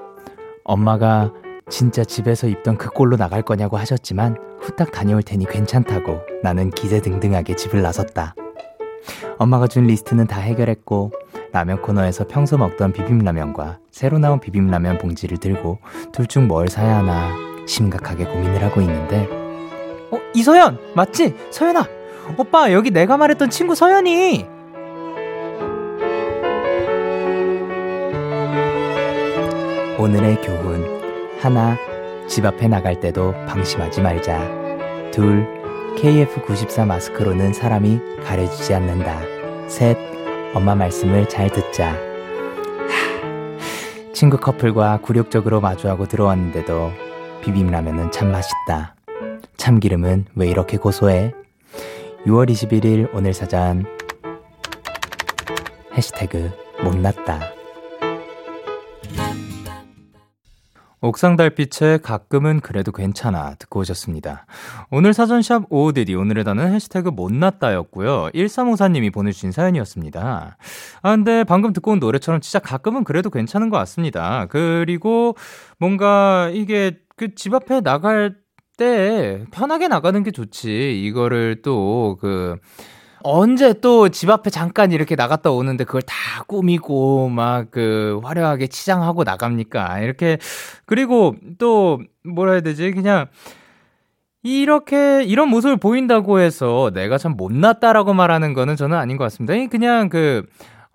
[0.64, 1.32] 엄마가
[1.70, 7.80] 진짜 집에서 입던 그 꼴로 나갈 거냐고 하셨지만 후딱 다녀올 테니 괜찮다고 나는 기세등등하게 집을
[7.80, 8.34] 나섰다.
[9.38, 11.12] 엄마가 준 리스트는 다 해결했고
[11.52, 15.78] 라면 코너에서 평소 먹던 비빔라면과 새로 나온 비빔라면 봉지를 들고
[16.12, 17.32] 둘 중 뭘 사야 하나
[17.68, 19.37] 심각하게 고민을 하고 있는데
[20.10, 21.34] 어, 이서연 맞지?
[21.50, 21.86] 서연아.
[22.36, 24.46] 오빠 여기 내가 말했던 친구 서연이.
[29.98, 31.76] 오늘의 교훈 하나
[32.28, 34.38] 집 앞에 나갈 때도 방심하지 말자
[35.10, 35.44] 둘
[35.96, 39.20] KF94 마스크로는 사람이 가려지지 않는다
[39.66, 39.96] 셋
[40.54, 41.96] 엄마 말씀을 잘 듣자 하,
[44.12, 46.92] 친구 커플과 굴욕적으로 마주하고 들어왔는데도
[47.42, 48.94] 비빔라면은 참 맛있다
[49.68, 51.34] 참기름은 왜 이렇게 고소해
[52.24, 53.84] 6월 21일 오늘 사전
[55.92, 56.50] 해시태그
[56.84, 57.40] 못났다.
[61.02, 64.46] 옥상 달빛에 가끔은 그래도 괜찮아 듣고 오셨습니다.
[64.90, 68.30] 오늘 사전샵 오디디 오늘의 단어는 해시태그 못났다였고요.
[68.34, 70.56] 1354님이 보내주신 사연이었습니다.
[71.02, 74.46] 아 근데 방금 듣고 온 노래처럼 진짜 가끔은 그래도 괜찮은 것 같습니다.
[74.46, 75.36] 그리고
[75.78, 78.36] 뭔가 이게 그 집 앞에 나갈
[78.78, 81.02] 때 편하게 나가는 게 좋지.
[81.04, 82.56] 이거를 또 그
[83.22, 86.14] 언제 또 집 앞에 잠깐 이렇게 나갔다 오는데 그걸 다
[86.46, 90.00] 꾸미고 막 그 화려하게 치장하고 나갑니까?
[90.00, 90.38] 이렇게
[90.86, 92.92] 그리고 또 뭐라 해야 되지?
[92.92, 93.26] 그냥
[94.42, 99.54] 이렇게 이런 모습을 보인다고 해서 내가 참 못났다라고 말하는 거는 저는 아닌 것 같습니다.
[99.68, 100.44] 그냥 그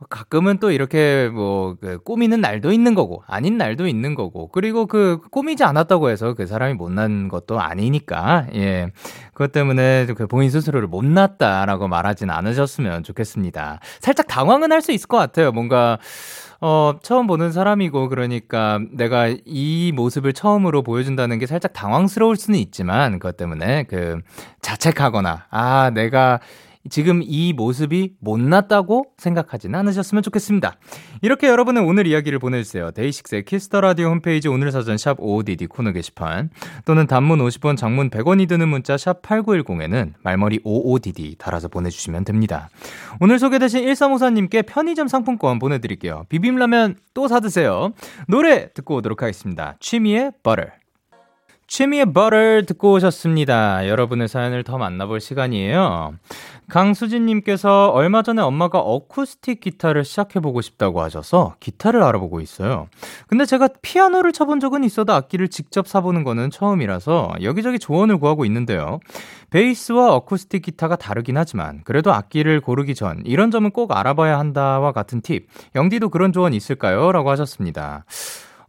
[0.09, 5.19] 가끔은 또 이렇게 뭐 그 꾸미는 날도 있는 거고 아닌 날도 있는 거고 그리고 그
[5.31, 8.91] 꾸미지 않았다고 해서 그 사람이 못난 것도 아니니까 예
[9.33, 13.79] 그것 때문에 그 본인 스스로를 못났다라고 말하진 않으셨으면 좋겠습니다.
[13.99, 15.51] 살짝 당황은 할 수 있을 것 같아요.
[15.53, 15.97] 뭔가
[16.61, 23.19] 어, 처음 보는 사람이고, 그러니까 내가 이 모습을 처음으로 보여준다는 게 살짝 당황스러울 수는 있지만,
[23.19, 24.19] 그것 때문에 그
[24.61, 26.39] 자책하거나, 아, 내가
[26.89, 30.75] 지금 이 모습이 못났다고 생각하지는 않으셨으면 좋겠습니다.
[31.21, 32.91] 이렇게 여러분은 오늘 이야기를 보내주세요.
[32.91, 36.49] 데이식스의 Kiss the Radio 홈페이지 오늘 사전 샵 55DD 코너 게시판
[36.85, 42.69] 또는 단문 50원, 장문 100원이 드는 문자 샵 8910에는 말머리 55DD 달아서 보내주시면 됩니다.
[43.19, 46.25] 오늘 소개되신 1354님께 편의점 상품권 보내드릴게요.
[46.29, 47.93] 비빔라면 또 사드세요.
[48.27, 49.75] 노래 듣고 오도록 하겠습니다.
[49.79, 50.82] 취미의 버터.
[51.73, 53.87] 취미의 버터 듣고 오셨습니다.
[53.87, 56.13] 여러분의 사연을 더 만나볼 시간이에요.
[56.69, 62.89] 강수진님께서 얼마 전에 엄마가 어쿠스틱 기타를 시작해보고 싶다고 하셔서 기타를 알아보고 있어요.
[63.25, 68.99] 근데 제가 피아노를 쳐본 적은 있어도 악기를 직접 사보는 거는 처음이라서 여기저기 조언을 구하고 있는데요.
[69.49, 75.21] 베이스와 어쿠스틱 기타가 다르긴 하지만 그래도 악기를 고르기 전 이런 점은 꼭 알아봐야 한다와 같은
[75.21, 75.47] 팁.
[75.73, 77.11] 영디도 그런 조언 있을까요?
[77.11, 78.05] 라고 하셨습니다.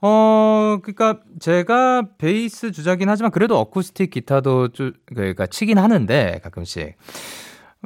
[0.06, 6.94] 어, 그니까, 제가 베이스 주자긴 하지만, 그래도 어쿠스틱 기타도, 좀, 그니까, 치긴 하는데, 가끔씩.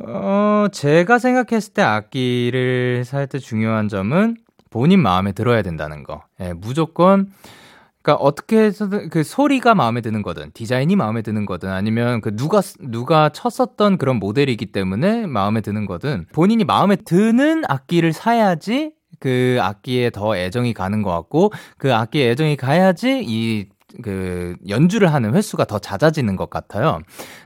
[0.03, 4.37] 어, 제가 생각했을 때 악기를 살 때 중요한 점은
[4.71, 6.23] 본인 마음에 들어야 된다는 거.
[6.41, 7.33] 예, 무조건,
[8.03, 12.61] 그니까 어떻게 해서든 그 소리가 마음에 드는 거든, 디자인이 마음에 드는 거든, 아니면 그 누가,
[12.81, 20.11] 누가 쳤었던 그런 모델이기 때문에 마음에 드는 거든, 본인이 마음에 드는 악기를 사야지 그 악기에
[20.11, 23.67] 더 애정이 가는 것 같고 그 악기에 애정이 가야지 이
[24.03, 27.01] 그 연주를 하는 횟수가 더 잦아지는 것 같아요.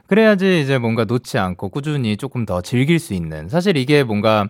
[0.07, 3.49] 그래야지 이제 뭔가 놓지 않고 꾸준히 조금 더 즐길 수 있는.
[3.49, 4.49] 사실 이게 뭔가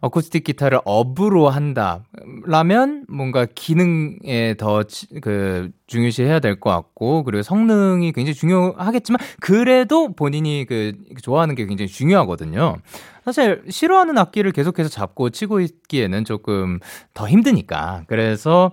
[0.00, 4.82] 어쿠스틱 기타를 업으로 한다라면 뭔가 기능에 더
[5.20, 11.66] 그 중요시 해야 될 것 같고 그리고 성능이 굉장히 중요하겠지만 그래도 본인이 그 좋아하는 게
[11.66, 12.76] 굉장히 중요하거든요.
[13.24, 16.78] 사실 싫어하는 악기를 계속해서 잡고 치고 있기에는 조금
[17.14, 18.04] 더 힘드니까.
[18.06, 18.72] 그래서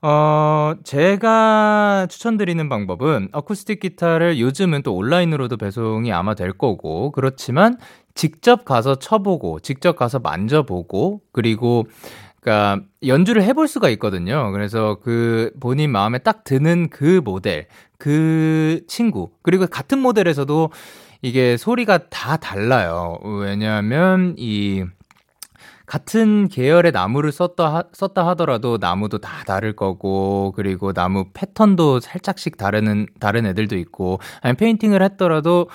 [0.00, 7.78] 어, 제가 추천드리는 방법은 어쿠스틱 기타를 요즘은 또 온라인으로도 배송이 아마 될 거고, 그렇지만
[8.14, 11.86] 직접 가서 쳐보고, 직접 가서 만져보고, 그리고
[12.40, 14.52] 그러니까 연주를 해볼 수가 있거든요.
[14.52, 17.66] 그래서 그 본인 마음에 딱 드는 그 모델,
[17.98, 20.70] 그 친구, 그리고 같은 모델에서도
[21.22, 23.18] 이게 소리가 다 달라요.
[23.24, 24.84] 왜냐하면 이
[25.88, 32.58] 같은 계열의 나무를 썼다, 하, 썼다 하더라도 나무도 다 다를 거고, 그리고 나무 패턴도 살짝씩
[32.58, 35.68] 다르는, 다른 애들도 있고, 아니 페인팅을 했더라도,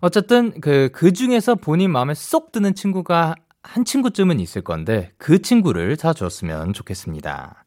[0.00, 5.96] 어쨌든 그, 그 중에서 본인 마음에 쏙 드는 친구가 한 친구쯤은 있을 건데, 그 친구를
[5.96, 7.64] 사주었으면 좋겠습니다.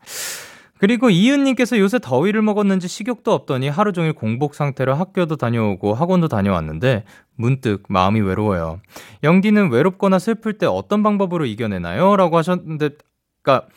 [0.82, 7.04] 그리고 이은님께서 요새 더위를 먹었는지 식욕도 없더니 하루 종일 공복 상태로 학교도 다녀오고 학원도 다녀왔는데
[7.36, 8.82] 문득 마음이 외로워요.
[9.22, 12.16] 영디는 외롭거나 슬플 때 어떤 방법으로 이겨내나요?
[12.16, 12.90] 라고 하셨는데,
[13.44, 13.68] 그니까,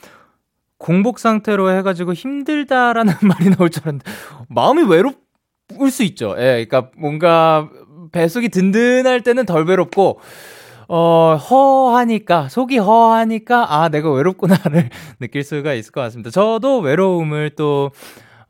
[0.78, 4.11] 공복 상태로 해가지고 힘들다라는 말이 나올 줄 알았는데,
[4.48, 6.34] 마음이 외롭을 수 있죠.
[6.38, 7.68] 예, 그니까 뭔가
[8.12, 10.20] 뱃속이 든든할 때는 덜 외롭고,
[10.89, 16.30] 어, 허하니까, 속이 허하니까, 아, 내가 외롭구나를 느낄 수가 있을 것 같습니다.
[16.30, 17.91] 저도 외로움을 또,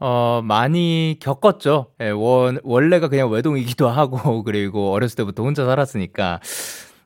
[0.00, 1.88] 어, 많이 겪었죠.
[2.00, 6.40] 예, 원, 원래가 그냥 외동이기도 하고, 그리고 어렸을 때부터 혼자 살았으니까.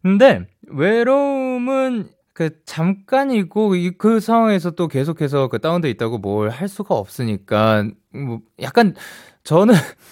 [0.02, 7.84] 근데, 외로움은 그 잠깐이고 그 상황에서 또 계속해서 그 다운돼 있다고 뭘 할 수가 없으니까
[8.14, 8.94] 뭐 약간
[9.44, 9.74] 저는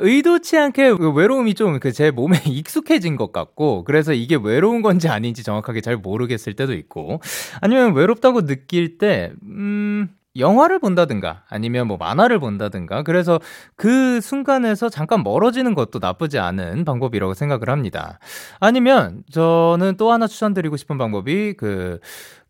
[0.00, 5.08] 의도치 않게 그 외로움이 좀 그 제 몸에 익숙해진 것 같고 그래서 이게 외로운 건지
[5.08, 7.20] 아닌지 정확하게 잘 모르겠을 때도 있고
[7.60, 10.08] 아니면 외롭다고 느낄 때 음.
[10.38, 13.40] 영화를 본다든가 아니면 뭐 만화를 본다든가 그래서
[13.74, 18.20] 그 순간에서 잠깐 멀어지는 것도 나쁘지 않은 방법이라고 생각을 합니다.
[18.60, 21.98] 아니면 저는 또 하나 추천드리고 싶은 방법이 그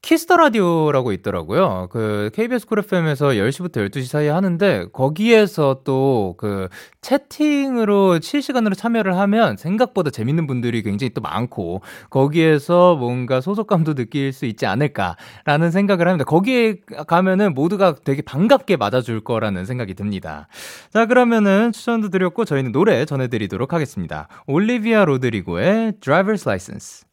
[0.03, 1.89] Kiss the Radio라고 있더라고요.
[1.91, 6.69] 그 KBS Cool FM에서 10시부터 12시 사이에 하는데 거기에서 또 그
[7.03, 14.47] 채팅으로 실시간으로 참여를 하면 생각보다 재밌는 분들이 굉장히 또 많고 거기에서 뭔가 소속감도 느낄 수
[14.47, 16.25] 있지 않을까라는 생각을 합니다.
[16.25, 16.77] 거기에
[17.07, 20.49] 가면은 모두가 되게 반갑게 맞아줄 거라는 생각이 듭니다.
[20.93, 24.29] 자, 그러면은 추천도 드렸고 저희는 노래 전해드리도록 하겠습니다.
[24.47, 27.10] 올리비아 로드리고의 Driver's License.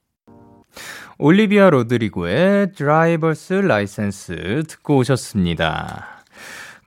[1.18, 6.18] 올리비아 로드리고의 drivers license 듣고 오셨습니다.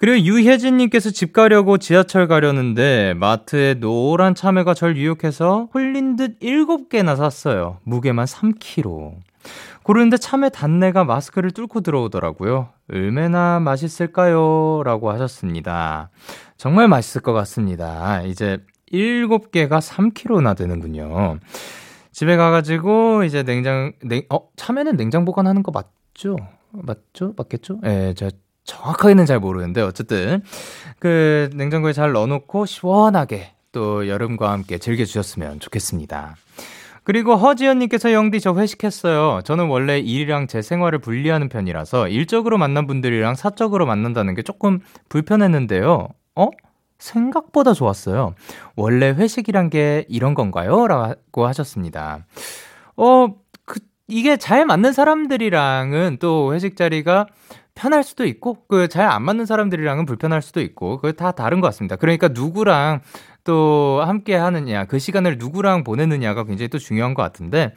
[0.01, 7.79] 그리고 유혜진님께서 집 가려고 지하철 가려는데 마트에 노란 참외가 절 유혹해서 홀린 듯 7개나 샀어요.
[7.85, 9.17] 무게만 3kg.
[9.83, 12.69] 고르는데 참외 단내가 마스크를 뚫고 들어오더라고요.
[12.91, 14.83] 얼마나 맛있을까요?
[14.85, 16.09] 라고 하셨습니다.
[16.57, 18.23] 정말 맛있을 것 같습니다.
[18.23, 18.59] 이제
[18.93, 21.39] 7개가 3kg나 되는군요.
[22.21, 26.37] 집에 가가지고 이제 냉장 냉 어 참외는 냉장 보관하는 거 맞죠?
[26.71, 27.33] 맞죠?
[27.35, 27.79] 맞겠죠?
[27.85, 28.31] 예, 네, 제가
[28.65, 30.43] 정확하게는 잘 모르는데 어쨌든
[30.99, 36.37] 그 냉장고에 잘 넣어놓고 시원하게 또 여름과 함께 즐겨주셨으면 좋겠습니다.
[37.05, 39.41] 그리고 허지연님께서 영디 저 회식했어요.
[39.45, 46.09] 저는 원래 일이랑 제 생활을 분리하는 편이라서 일적으로 만난 분들이랑 사적으로 만난다는 게 조금 불편했는데요.
[46.37, 46.49] 어?
[47.01, 48.35] 생각보다 좋았어요.
[48.77, 50.87] 원래 회식이란 게 이런 건가요?
[50.87, 52.27] 라고 하셨습니다.
[52.97, 53.35] 어,
[53.65, 57.27] 그, 이게 잘 맞는 사람들이랑은 또 회식 자리가
[57.75, 61.69] 편할 수도 있고, 그 잘 안 맞는 사람들이랑은 불편할 수도 있고, 그게 다 다른 것
[61.69, 61.97] 같습니다.
[61.97, 63.01] 그러니까 누구랑
[63.45, 67.75] 또 함께 하느냐, 그 시간을 누구랑 보내느냐가 굉장히 또 중요한 것 같은데,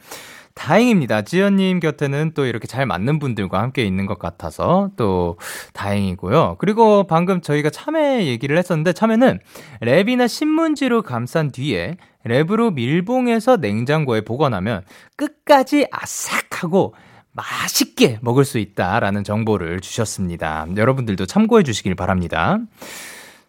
[0.54, 1.22] 다행입니다.
[1.22, 5.36] 지연님 곁에는 또 이렇게 잘 맞는 분들과 함께 있는 것 같아서 또
[5.72, 6.56] 다행이고요.
[6.58, 9.40] 그리고 방금 저희가 참외 얘기를 했었는데 참외는
[9.82, 14.82] 랩이나 신문지로 감싼 뒤에 랩으로 밀봉해서 냉장고에 보관하면
[15.16, 16.94] 끝까지 아삭하고
[17.32, 20.66] 맛있게 먹을 수 있다라는 정보를 주셨습니다.
[20.76, 22.58] 여러분들도 참고해 주시길 바랍니다.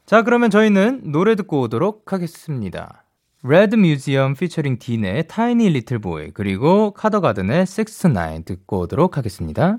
[0.07, 3.04] 자, 그러면 저희는 노래 듣고 오도록 하겠습니다.
[3.47, 9.77] Rad Museum featuring 딘의 Tiny Little Boy 그리고 카더가든의 6-9 듣고 오도록 하겠습니다.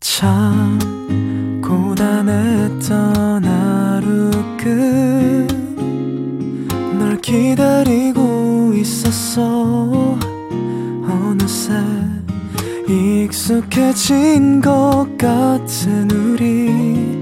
[0.00, 0.78] 참
[1.62, 4.30] 고단했던 하루
[6.96, 10.18] 끝널 기다리고 있었어
[11.06, 11.74] 어느새
[12.88, 17.21] 익숙해진 것 같은 우리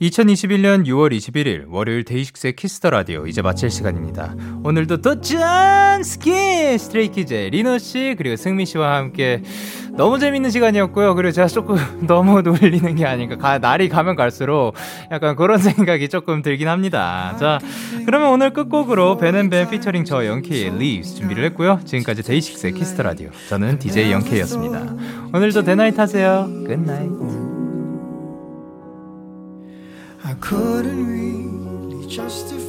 [0.00, 4.34] 2021년 6월 21일 월요일 데이식스의 Kiss the Radio 이제 마칠 시간입니다.
[4.62, 9.42] 오늘도 또짠 스키 Stray Kids 리노 씨 그리고 승민 씨와 함께
[9.96, 11.16] 너무 재밌는 시간이었고요.
[11.16, 11.76] 그리고 제가 조금
[12.06, 13.36] 너무 놀리는 게 아닌가.
[13.36, 14.74] 가, 날이 가면 갈수록
[15.10, 17.36] 약간 그런 생각이 조금 들긴 합니다.
[17.40, 17.58] 자,
[18.06, 21.80] 그러면 오늘 끝곡으로 Ben&Ben featuring 저 Young K의 Leaves 준비를 했고요.
[21.84, 24.94] 지금까지 데이식스의 Kiss the Radio 저는 DJ Young K였습니다.
[25.34, 26.48] 오늘도 데나잇 하세요.
[26.64, 27.47] Good night.
[30.28, 32.67] I couldn't really justify